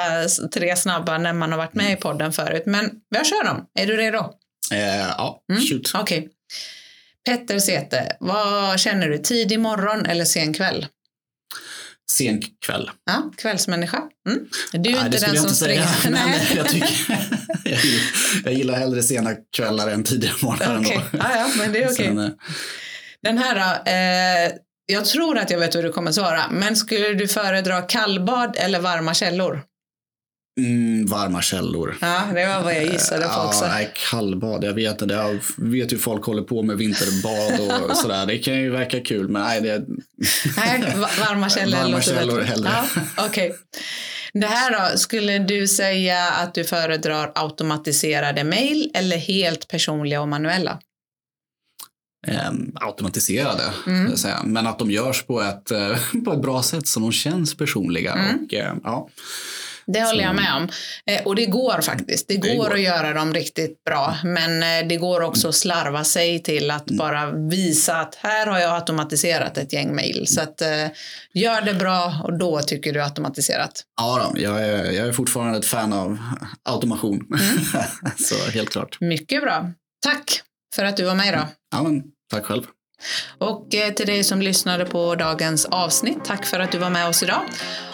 tre 0.54 0.76
snabba 0.76 1.18
när 1.18 1.32
man 1.32 1.50
har 1.52 1.58
varit 1.58 1.74
med 1.74 1.92
i 1.92 1.96
podden 1.96 2.32
förut. 2.32 2.62
Men 2.66 2.90
jag 3.14 3.26
kör 3.26 3.44
dem. 3.44 3.64
Är 3.80 3.86
du 3.86 3.96
redo? 3.96 4.30
Eh, 4.72 4.96
ja, 5.18 5.42
Mm. 5.52 5.62
shoot. 5.66 5.90
Okej. 5.94 6.28
Petter 7.26 7.58
Sete, 7.58 8.16
vad 8.20 8.80
känner 8.80 9.08
du? 9.08 9.18
Tidig 9.18 9.61
morgon 9.61 10.06
eller 10.06 10.24
sen 10.24 10.54
kväll? 10.54 10.87
Sen 12.11 12.42
kväll. 12.66 12.90
Ja, 13.06 13.30
kvällsmänniska. 13.37 14.02
Mm. 14.28 14.38
Du 14.72 14.90
är 14.90 14.94
Nej, 14.94 15.04
inte 15.06 15.18
den 15.18 15.20
som 15.20 15.37
inte 15.37 15.54
säga. 15.54 15.87
springer. 15.87 16.16
Nej, 16.26 16.40
men 16.48 16.56
jag, 16.56 16.68
tycker, 16.68 16.88
jag, 17.64 17.78
gillar, 17.80 18.02
jag 18.44 18.52
gillar 18.54 18.74
hellre 18.74 19.02
sena 19.02 19.30
kvällar 19.56 19.88
än 19.88 20.04
tidiga 20.04 20.32
morgnar. 20.42 20.78
Okej, 20.80 21.00
ändå. 21.12 21.24
ja, 21.35 21.48
men 21.58 21.72
det 21.72 21.82
är 21.82 21.87
okej. 21.92 21.96
Sen, 22.06 22.18
eh, 22.18 22.30
Den 23.22 23.38
här 23.38 23.54
då, 23.54 23.90
eh, 23.90 24.58
jag 24.87 25.04
tror 25.04 25.38
att 25.38 25.50
jag 25.50 25.58
vet 25.58 25.76
hur 25.76 25.82
du 25.82 25.92
kommer 25.92 26.12
svara, 26.12 26.42
men 26.50 26.76
skulle 26.76 27.14
du 27.14 27.28
föredra 27.28 27.82
kallbad 27.82 28.56
eller 28.58 28.80
varma 28.80 29.14
källor? 29.14 29.62
Mm, 30.60 31.06
varma 31.06 31.42
källor. 31.42 31.96
Ja, 32.00 32.22
det 32.34 32.46
var 32.46 32.62
vad 32.62 32.74
jag 32.74 32.84
gissade 32.84 33.28
på 33.28 33.40
också. 33.40 33.64
Ja, 33.64 33.70
nej, 33.70 33.92
kallbad. 34.10 34.64
Jag 34.64 34.72
vet 34.74 35.02
inte. 35.02 35.14
Jag 35.14 35.38
vet 35.56 35.92
hur 35.92 35.98
folk 35.98 36.24
håller 36.24 36.42
på 36.42 36.62
med 36.62 36.76
vinterbad 36.76 37.60
och 37.90 37.96
sådär. 37.96 38.26
Det 38.26 38.38
kan 38.38 38.54
ju 38.54 38.70
verka 38.70 39.00
kul, 39.00 39.28
men 39.28 39.42
nej, 39.42 39.60
det, 39.60 39.84
Nej, 40.56 40.94
va- 40.96 41.10
varma 41.28 41.48
källor 41.50 41.76
Varma 41.78 41.88
låter 41.90 42.14
källor 42.14 42.40
hellre. 42.40 42.70
Ja, 42.96 43.02
Okej. 43.26 43.54
Det 44.32 44.46
här 44.46 44.90
då, 44.92 44.98
skulle 44.98 45.38
du 45.38 45.68
säga 45.68 46.28
att 46.30 46.54
du 46.54 46.64
föredrar 46.64 47.32
automatiserade 47.34 48.44
mejl 48.44 48.90
eller 48.94 49.16
helt 49.16 49.68
personliga 49.68 50.20
och 50.20 50.28
manuella? 50.28 50.78
eh, 52.26 52.50
automatiserade. 52.74 53.62
Mm. 53.86 54.12
Men 54.44 54.66
att 54.66 54.78
de 54.78 54.90
görs 54.90 55.22
på 55.22 55.42
ett, 55.42 55.70
eh, 55.70 55.96
på 56.24 56.32
ett 56.32 56.42
bra 56.42 56.62
sätt 56.62 56.86
så 56.86 57.00
de 57.00 57.12
känns 57.12 57.56
personliga. 57.56 58.12
Mm. 58.12 58.44
Och, 58.44 58.54
eh, 58.54 58.74
ja. 58.84 59.08
Det 59.87 60.03
håller 60.03 60.23
jag 60.25 60.35
med 60.35 60.55
om. 60.57 60.68
Eh, 61.07 61.23
och 61.27 61.37
det 61.37 61.47
går 61.47 61.81
faktiskt. 61.81 62.29
Det 62.29 62.37
går, 62.37 62.49
Det 62.49 62.57
går. 62.57 62.75
att 62.75 62.81
göra 62.81 63.12
dem 63.12 63.35
riktigt 63.35 63.85
bra. 63.85 64.16
Men 64.25 64.62
eh, 64.62 64.88
det 64.88 64.97
går 64.97 65.21
också 65.21 65.49
att 65.49 65.55
slarva 65.55 66.05
sig 66.05 66.42
till 66.42 66.71
att 66.71 66.90
Mm. 66.90 66.99
bara 66.99 67.31
visa 67.31 67.97
att 67.97 68.14
här 68.14 68.47
har 68.47 68.59
jag 68.59 68.75
automatiserat 68.75 69.59
ett 69.59 69.73
gäng 69.73 69.95
mejl. 69.95 70.27
Så 70.27 70.40
att, 70.40 70.61
eh, 70.61 70.87
gör 71.35 71.61
det 71.62 71.75
bra 71.75 72.21
och 72.25 72.38
då 72.38 72.61
tycker 72.61 72.92
du 72.92 73.03
automatiserat. 73.03 73.83
Ja, 74.01 74.31
då, 74.35 74.40
jag, 74.42 74.62
är, 74.62 74.90
jag 74.92 75.09
är 75.09 75.12
fortfarande 75.12 75.59
ett 75.59 75.66
fan 75.66 75.92
av 75.92 76.18
automation. 76.64 77.14
Mm. 77.40 77.87
så 78.18 78.51
helt 78.51 78.71
klart. 78.71 79.01
Mycket 79.01 79.42
bra. 79.42 79.71
Tack 80.05 80.40
för 80.75 80.85
att 80.85 80.97
du 80.97 81.05
var 81.05 81.14
med 81.14 81.29
idag. 81.29 81.47
Ja, 81.73 81.83
men, 81.83 82.03
tack 82.31 82.45
själv. 82.45 82.62
Och 83.38 83.71
till 83.97 84.07
dig 84.07 84.25
som 84.25 84.42
lyssnade 84.42 84.85
på 84.85 85.14
dagens 85.14 85.64
avsnitt, 85.64 86.18
tack 86.25 86.47
för 86.47 86.61
att 86.61 86.73
du 86.73 86.79
var 86.79 86.90
med 86.90 87.09
oss 87.09 87.23
idag. 87.23 87.40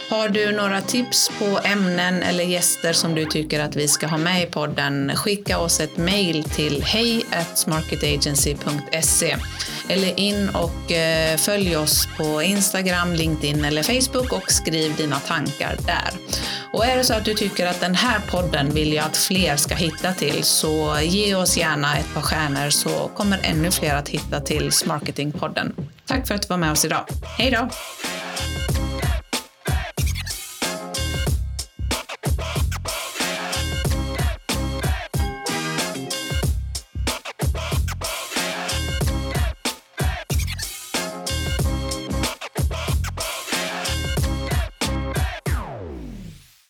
Har 0.09 0.29
du 0.29 0.53
några 0.53 0.81
tips 0.81 1.31
på 1.39 1.61
ämnen 1.65 2.23
eller 2.23 2.45
gäster 2.45 2.93
som 2.93 3.15
du 3.15 3.25
tycker 3.25 3.61
att 3.61 3.77
vi 3.77 3.89
ska 3.89 4.07
ha 4.07 4.19
med 4.19 4.43
i 4.43 4.47
podden, 4.47 5.17
skicka 5.17 5.59
oss 5.59 5.81
ett 5.81 5.97
mejl 5.97 6.45
till 6.45 6.83
hej@smarketagency.se 6.83 9.37
eller 9.89 10.21
in 10.21 10.49
och 10.49 10.93
eh, 10.93 11.37
följ 11.37 11.77
oss 11.77 12.09
på 12.17 12.43
Instagram, 12.43 13.15
LinkedIn 13.15 13.65
eller 13.65 13.83
Facebook 13.83 14.33
och 14.33 14.53
skriv 14.53 14.97
dina 14.97 15.21
tankar 15.21 15.77
där. 15.87 16.11
Och 16.73 16.87
är 16.87 16.97
det 16.97 17.05
så 17.05 17.15
att 17.15 17.25
du 17.25 17.35
tycker 17.35 17.67
att 17.67 17.81
den 17.81 17.95
här 17.95 18.21
podden 18.31 18.71
vill 18.71 18.93
jag 18.93 19.05
att 19.05 19.17
fler 19.17 19.57
ska 19.57 19.75
hitta 19.75 20.13
till 20.13 20.43
så 20.43 20.99
ge 21.03 21.35
oss 21.35 21.57
gärna 21.57 21.97
ett 21.97 22.15
par 22.15 22.23
stjärnor 22.23 22.71
så 22.71 23.11
kommer 23.17 23.41
ännu 23.43 23.71
fler 23.71 23.95
att 23.95 24.09
hitta 24.09 24.41
till 24.41 24.73
Smarketingpodden. 24.73 25.75
Tack 26.07 26.27
för 26.27 26.35
att 26.35 26.43
du 26.43 26.49
var 26.49 26.57
med 26.57 26.73
oss 26.73 26.85
idag. 26.85 27.05
Hej 27.39 27.51
då! 27.51 27.69